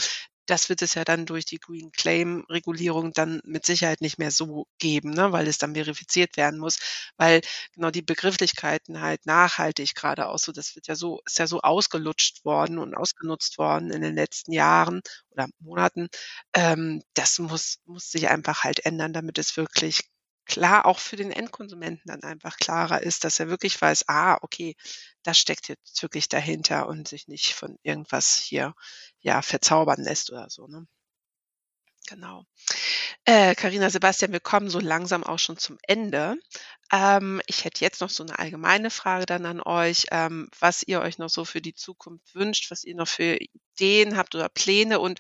[0.48, 4.32] das wird es ja dann durch die Green Claim Regulierung dann mit Sicherheit nicht mehr
[4.32, 6.80] so geben, ne, weil es dann verifiziert werden muss,
[7.18, 7.42] weil
[7.74, 11.62] genau die Begrifflichkeiten halt nachhaltig gerade auch so, das wird ja so, ist ja so
[11.62, 16.08] ausgelutscht worden und ausgenutzt worden in den letzten Jahren oder Monaten.
[16.54, 20.02] Ähm, das muss, muss sich einfach halt ändern, damit es wirklich
[20.48, 24.76] klar auch für den Endkonsumenten dann einfach klarer ist, dass er wirklich weiß, ah, okay,
[25.24, 28.74] das steckt jetzt wirklich dahinter und sich nicht von irgendwas hier
[29.20, 30.68] ja verzaubern lässt oder so.
[30.68, 30.88] Ne?
[32.08, 32.46] Genau.
[33.26, 36.38] Äh, Carina, Sebastian, wir kommen so langsam auch schon zum Ende.
[36.92, 41.02] Ähm, ich hätte jetzt noch so eine allgemeine Frage dann an euch, ähm, was ihr
[41.02, 45.00] euch noch so für die Zukunft wünscht, was ihr noch für Ideen habt oder Pläne
[45.02, 45.20] und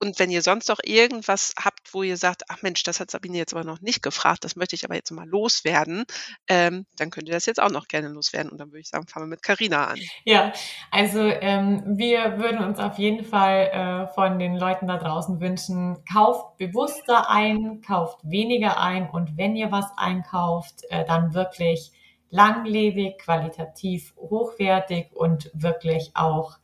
[0.00, 3.36] und wenn ihr sonst noch irgendwas habt, wo ihr sagt, ach Mensch, das hat Sabine
[3.36, 6.04] jetzt aber noch nicht gefragt, das möchte ich aber jetzt mal loswerden,
[6.48, 8.50] ähm, dann könnt ihr das jetzt auch noch gerne loswerden.
[8.50, 9.98] Und dann würde ich sagen, fangen wir mit Carina an.
[10.24, 10.52] Ja,
[10.90, 16.04] also ähm, wir würden uns auf jeden Fall äh, von den Leuten da draußen wünschen,
[16.10, 21.92] kauft bewusster ein, kauft weniger ein und wenn ihr was einkauft, äh, dann wirklich
[22.30, 26.58] langlebig, qualitativ hochwertig und wirklich auch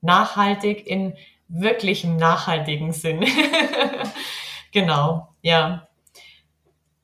[0.00, 1.14] nachhaltig in
[1.48, 3.24] wirklich im nachhaltigen Sinn.
[4.72, 5.88] genau, ja.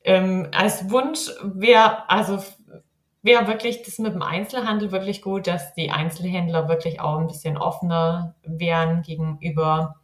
[0.05, 2.39] Ähm, als Wunsch wäre, also
[3.23, 7.57] wäre wirklich das mit dem Einzelhandel wirklich gut, dass die Einzelhändler wirklich auch ein bisschen
[7.57, 9.97] offener wären gegenüber,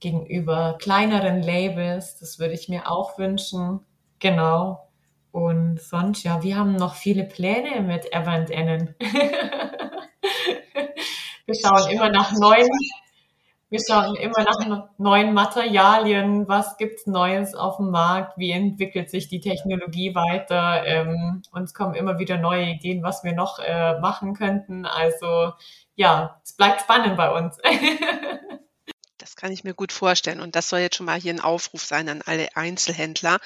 [0.00, 2.18] gegenüber kleineren Labels.
[2.18, 3.80] Das würde ich mir auch wünschen.
[4.18, 4.88] Genau.
[5.30, 8.96] Und sonst, ja, wir haben noch viele Pläne mit Event Ennen.
[11.46, 12.68] wir schauen immer nach neuen
[13.70, 19.28] wir schauen immer nach neuen Materialien, was gibt's Neues auf dem Markt, wie entwickelt sich
[19.28, 20.84] die Technologie weiter.
[20.84, 24.86] Ähm, uns kommen immer wieder neue Ideen, was wir noch äh, machen könnten.
[24.86, 25.52] Also
[25.94, 27.58] ja, es bleibt spannend bei uns.
[29.18, 30.40] das kann ich mir gut vorstellen.
[30.40, 33.38] Und das soll jetzt schon mal hier ein Aufruf sein an alle Einzelhändler,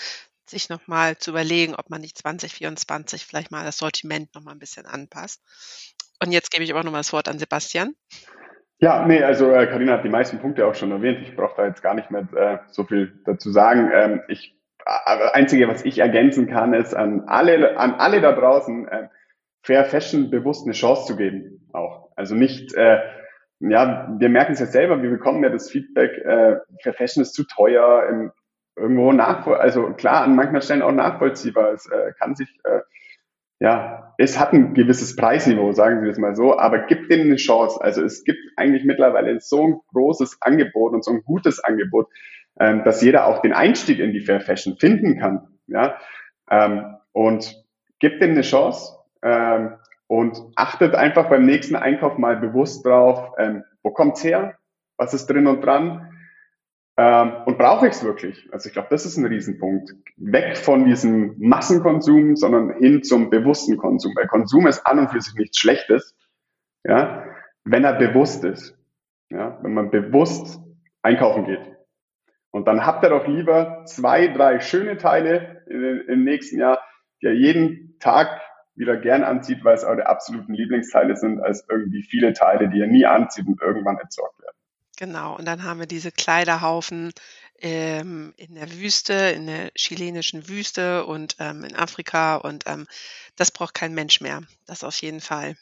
[0.47, 4.87] sich nochmal zu überlegen, ob man nicht 2024 vielleicht mal das Sortiment nochmal ein bisschen
[4.87, 5.43] anpasst.
[6.23, 7.95] Und jetzt gebe ich aber nochmal das Wort an Sebastian.
[8.79, 11.21] Ja, nee, also äh, Karina hat die meisten Punkte auch schon erwähnt.
[11.23, 13.91] Ich brauche da jetzt gar nicht mehr äh, so viel dazu sagen.
[13.95, 18.89] Ähm, ich, äh, einzige, was ich ergänzen kann, ist an alle, an alle da draußen
[18.89, 19.09] äh,
[19.63, 21.69] Fair Fashion bewusst eine Chance zu geben.
[21.73, 22.99] Auch, also nicht, äh,
[23.61, 27.33] ja, wir merken es ja selber, wir bekommen ja das Feedback, äh, Fair Fashion ist
[27.33, 28.33] zu teuer, im,
[28.77, 31.73] irgendwo nachvoll, also klar, an manchen Stellen auch nachvollziehbar.
[31.73, 32.81] Es äh, kann sich äh,
[33.61, 37.37] ja, es hat ein gewisses Preisniveau, sagen Sie das mal so, aber gibt denen eine
[37.37, 37.81] Chance.
[37.81, 42.09] Also es gibt eigentlich mittlerweile so ein großes Angebot und so ein gutes Angebot,
[42.59, 45.49] ähm, dass jeder auch den Einstieg in die Fair Fashion finden kann.
[45.67, 45.97] Ja,
[46.51, 47.65] ähm, und
[47.99, 49.75] gibt denen eine Chance ähm,
[50.07, 54.59] und achtet einfach beim nächsten Einkauf mal bewusst drauf, ähm, wo kommt's her,
[54.97, 56.14] was ist drin und dran
[56.97, 58.49] ähm, und brauche ich es wirklich?
[58.53, 59.95] Also ich glaube, das ist ein Riesenpunkt.
[60.17, 64.13] Weg von diesem Massenkonsum, sondern hin zum bewussten Konsum.
[64.15, 66.17] Weil Konsum ist an und für sich nichts Schlechtes,
[66.85, 67.25] ja,
[67.65, 68.79] wenn er bewusst ist.
[69.31, 70.61] Ja, wenn man bewusst
[71.03, 71.75] einkaufen geht.
[72.53, 76.79] Und dann habt ihr doch lieber zwei, drei schöne Teile im nächsten Jahr,
[77.21, 78.41] die ihr jeden Tag
[78.77, 82.87] wieder gern anzieht, weil es eure absoluten Lieblingsteile sind, als irgendwie viele Teile, die ihr
[82.87, 84.54] nie anzieht und irgendwann entsorgt werden.
[84.97, 87.13] Genau, und dann haben wir diese Kleiderhaufen
[87.61, 92.87] ähm, in der Wüste, in der chilenischen Wüste und ähm, in Afrika und ähm,
[93.37, 94.43] das braucht kein Mensch mehr.
[94.67, 95.57] Das auf jeden Fall.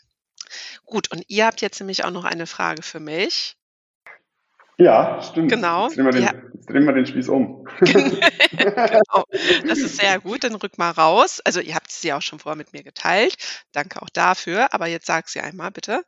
[0.85, 3.57] Gut, und ihr habt jetzt nämlich auch noch eine Frage für mich.
[4.79, 5.51] Ja, stimmt.
[5.51, 5.87] Genau.
[5.87, 6.33] Jetzt drehen wir den, ja.
[6.67, 7.67] drehen wir den Spieß um.
[7.81, 9.25] genau.
[9.67, 10.45] Das ist sehr gut.
[10.45, 11.41] Dann rück mal raus.
[11.45, 13.37] Also ihr habt sie auch schon vorher mit mir geteilt.
[13.73, 14.75] Danke auch dafür.
[14.75, 16.03] Aber jetzt sag sie einmal bitte.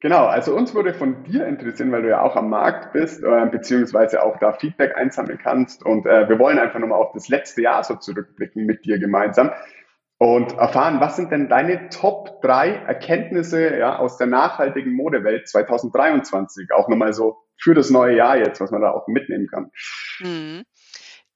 [0.00, 3.46] Genau, also uns würde von dir interessieren, weil du ja auch am Markt bist, äh,
[3.46, 5.84] beziehungsweise auch da Feedback einsammeln kannst.
[5.84, 9.50] Und äh, wir wollen einfach nochmal auf das letzte Jahr so zurückblicken mit dir gemeinsam
[10.22, 16.72] und erfahren, was sind denn deine Top drei Erkenntnisse ja, aus der nachhaltigen Modewelt 2023?
[16.72, 19.70] Auch nochmal so für das neue Jahr jetzt, was man da auch mitnehmen kann.
[20.20, 20.64] Mhm.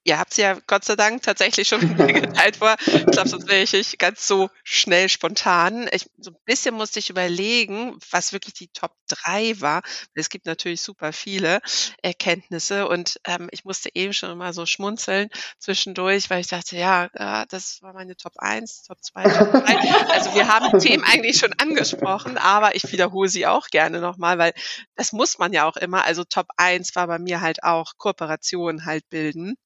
[0.07, 2.75] Ihr habt es ja Gott sei Dank tatsächlich schon geteilt vor.
[2.85, 5.89] Ich glaube, sonst wäre ich ganz so schnell spontan.
[5.91, 9.81] Ich, so ein bisschen musste ich überlegen, was wirklich die Top 3 war.
[10.13, 11.59] Es gibt natürlich super viele
[12.03, 17.05] Erkenntnisse und ähm, ich musste eben schon mal so schmunzeln zwischendurch, weil ich dachte, ja,
[17.13, 20.11] äh, das war meine Top 1, Top 2, Top 3.
[20.11, 24.53] Also wir haben Themen eigentlich schon angesprochen, aber ich wiederhole sie auch gerne nochmal, weil
[24.95, 26.03] das muss man ja auch immer.
[26.03, 29.57] Also Top 1 war bei mir halt auch Kooperation halt bilden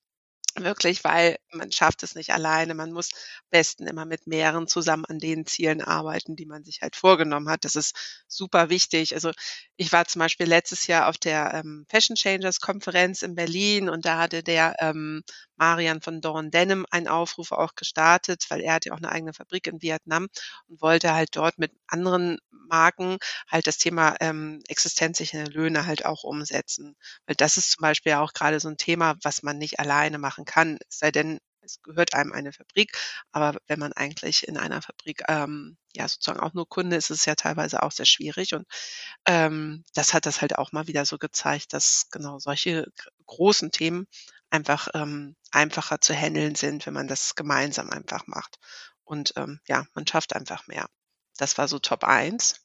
[0.57, 2.73] Wirklich, weil man schafft es nicht alleine.
[2.75, 3.09] Man muss
[3.49, 7.65] besten immer mit mehreren zusammen an den Zielen arbeiten, die man sich halt vorgenommen hat.
[7.65, 9.13] Das ist super wichtig.
[9.15, 9.31] Also
[9.77, 14.05] ich war zum Beispiel letztes Jahr auf der ähm, Fashion Changers Konferenz in Berlin und
[14.05, 15.23] da hatte der ähm,
[15.55, 19.33] Marian von Dawn Denim einen Aufruf auch gestartet, weil er hat ja auch eine eigene
[19.33, 20.27] Fabrik in Vietnam
[20.67, 26.23] und wollte halt dort mit anderen Marken halt das Thema ähm, existenzsichernde Löhne halt auch
[26.23, 26.95] umsetzen.
[27.25, 30.45] Weil das ist zum Beispiel auch gerade so ein Thema, was man nicht alleine machen
[30.45, 32.97] kann, es sei denn, es gehört einem eine Fabrik,
[33.31, 37.19] aber wenn man eigentlich in einer Fabrik ähm, ja sozusagen auch nur Kunde ist, ist
[37.19, 38.65] es ja teilweise auch sehr schwierig und
[39.25, 42.87] ähm, das hat das halt auch mal wieder so gezeigt, dass genau solche
[43.27, 44.07] großen Themen
[44.49, 48.57] einfach ähm, einfacher zu handeln sind, wenn man das gemeinsam einfach macht.
[49.03, 50.87] Und ähm, ja, man schafft einfach mehr.
[51.37, 52.55] Das war so Top 1.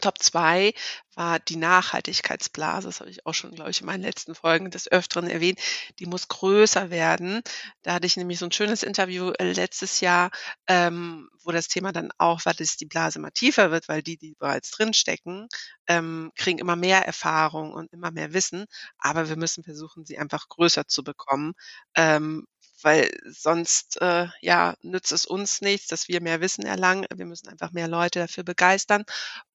[0.00, 0.72] Top 2
[1.14, 2.88] war die Nachhaltigkeitsblase.
[2.88, 5.58] Das habe ich auch schon, glaube ich, in meinen letzten Folgen des Öfteren erwähnt.
[5.98, 7.40] Die muss größer werden.
[7.82, 10.30] Da hatte ich nämlich so ein schönes Interview äh, letztes Jahr,
[10.66, 14.18] ähm, wo das Thema dann auch war, dass die Blase immer tiefer wird, weil die,
[14.18, 15.48] die bereits drinstecken,
[15.88, 18.66] ähm, kriegen immer mehr Erfahrung und immer mehr Wissen.
[18.98, 21.52] Aber wir müssen versuchen, sie einfach größer zu bekommen,
[21.94, 22.46] ähm,
[22.82, 27.06] weil sonst äh, ja nützt es uns nichts, dass wir mehr Wissen erlangen.
[27.14, 29.04] Wir müssen einfach mehr Leute dafür begeistern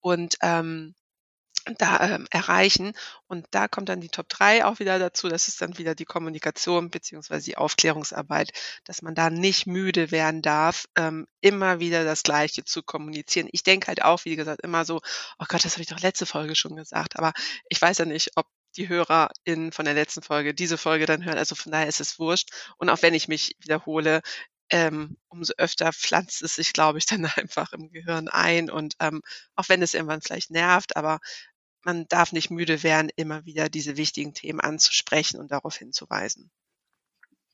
[0.02, 0.96] und ähm,
[1.78, 2.94] da ähm, erreichen.
[3.28, 5.30] Und da kommt dann die Top 3 auch wieder dazu.
[5.30, 8.52] Das ist dann wieder die Kommunikation beziehungsweise die Aufklärungsarbeit,
[8.84, 13.48] dass man da nicht müde werden darf, ähm, immer wieder das Gleiche zu kommunizieren.
[13.52, 15.02] Ich denke halt auch, wie gesagt, immer so,
[15.40, 17.34] oh Gott, das habe ich doch letzte Folge schon gesagt, aber
[17.70, 18.48] ich weiß ja nicht, ob
[18.78, 21.38] die HörerInnen von der letzten Folge diese Folge dann hören.
[21.38, 22.50] Also von daher ist es wurscht.
[22.78, 24.22] Und auch wenn ich mich wiederhole,
[24.72, 28.70] ähm, umso öfter pflanzt es sich, glaube ich, dann einfach im Gehirn ein.
[28.70, 29.22] Und ähm,
[29.56, 31.20] auch wenn es irgendwann vielleicht nervt, aber
[31.84, 36.52] man darf nicht müde werden, immer wieder diese wichtigen Themen anzusprechen und darauf hinzuweisen.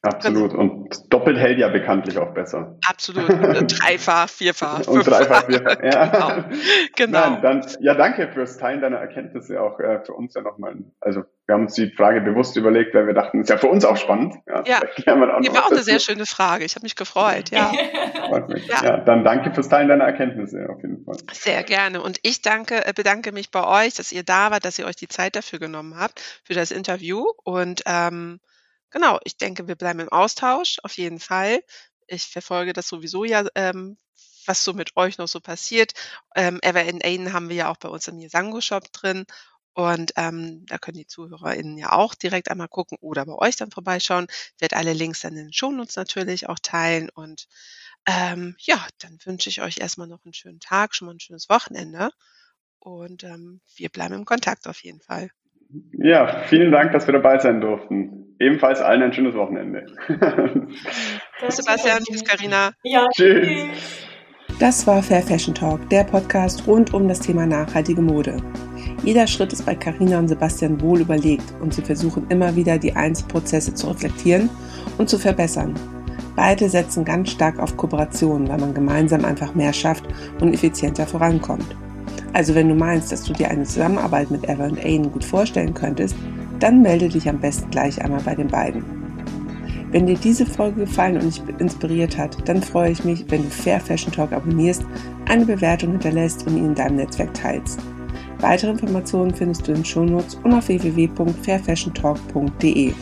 [0.03, 0.53] Absolut.
[0.53, 2.77] Und doppelt hält ja bekanntlich auch besser.
[2.87, 3.27] Absolut.
[3.27, 4.87] Dreifach, vierfach.
[4.87, 5.83] Und dreifach, vierfach.
[5.83, 6.45] Ja.
[6.95, 7.19] Genau.
[7.19, 7.29] genau.
[7.29, 10.75] Nein, dann, ja, danke fürs Teilen deiner Erkenntnisse auch äh, für uns ja nochmal.
[10.99, 13.85] Also wir haben uns die Frage bewusst überlegt, weil wir dachten, ist ja für uns
[13.85, 14.35] auch spannend.
[14.47, 14.77] Ja, ja.
[14.79, 16.65] Auch die war auch eine sehr schöne Frage.
[16.65, 17.51] Ich habe mich gefreut.
[17.51, 17.71] Ja.
[18.31, 18.83] ja.
[18.83, 18.97] ja.
[18.97, 21.15] dann danke fürs Teilen deiner Erkenntnisse auf jeden Fall.
[21.31, 22.01] Sehr gerne.
[22.01, 24.95] Und ich danke, äh, bedanke mich bei euch, dass ihr da wart, dass ihr euch
[24.95, 28.39] die Zeit dafür genommen habt für das Interview und ähm,
[28.89, 31.61] Genau, ich denke, wir bleiben im Austausch, auf jeden Fall.
[32.07, 33.97] Ich verfolge das sowieso ja, ähm,
[34.45, 35.93] was so mit euch noch so passiert.
[36.35, 39.25] Ähm, Ever in Aiden haben wir ja auch bei uns im Yesango-Shop drin.
[39.73, 43.71] Und ähm, da können die ZuhörerInnen ja auch direkt einmal gucken oder bei euch dann
[43.71, 44.27] vorbeischauen.
[44.29, 47.09] Ich werde alle Links dann in den Shownotes natürlich auch teilen.
[47.13, 47.47] Und
[48.07, 51.49] Ähm, ja, dann wünsche ich euch erstmal noch einen schönen Tag, schon mal ein schönes
[51.49, 52.09] Wochenende.
[52.79, 55.29] Und ähm, wir bleiben im Kontakt auf jeden Fall.
[55.91, 58.26] Ja, vielen Dank, dass wir dabei sein durften.
[58.39, 59.85] Ebenfalls allen ein schönes Wochenende.
[61.39, 62.03] Tschüss, Sebastian.
[62.03, 62.71] Tschüss, Carina.
[62.83, 63.65] Ja, tschüss.
[64.59, 68.38] Das war Fair Fashion Talk, der Podcast rund um das Thema nachhaltige Mode.
[69.03, 72.95] Jeder Schritt ist bei Carina und Sebastian wohl überlegt und sie versuchen immer wieder die
[72.95, 74.49] Einzelprozesse zu reflektieren
[74.97, 75.75] und zu verbessern.
[76.35, 80.05] Beide setzen ganz stark auf Kooperation, weil man gemeinsam einfach mehr schafft
[80.41, 81.75] und effizienter vorankommt.
[82.34, 85.73] Also wenn du meinst, dass du dir eine Zusammenarbeit mit Ever und Aiden gut vorstellen
[85.73, 86.15] könntest,
[86.59, 88.84] dann melde dich am besten gleich einmal bei den beiden.
[89.91, 93.49] Wenn dir diese Folge gefallen und dich inspiriert hat, dann freue ich mich, wenn du
[93.49, 94.84] Fair Fashion Talk abonnierst,
[95.28, 97.80] eine Bewertung hinterlässt und ihn in deinem Netzwerk teilst.
[98.39, 102.93] Weitere Informationen findest du in den Shownotes und auf www.fairfashiontalk.de.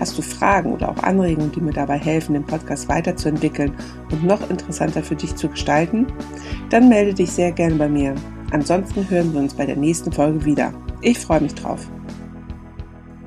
[0.00, 3.72] Hast du Fragen oder auch Anregungen, die mir dabei helfen, den Podcast weiterzuentwickeln
[4.10, 6.06] und noch interessanter für dich zu gestalten?
[6.70, 8.14] Dann melde dich sehr gerne bei mir.
[8.50, 10.72] Ansonsten hören wir uns bei der nächsten Folge wieder.
[11.00, 11.88] Ich freue mich drauf.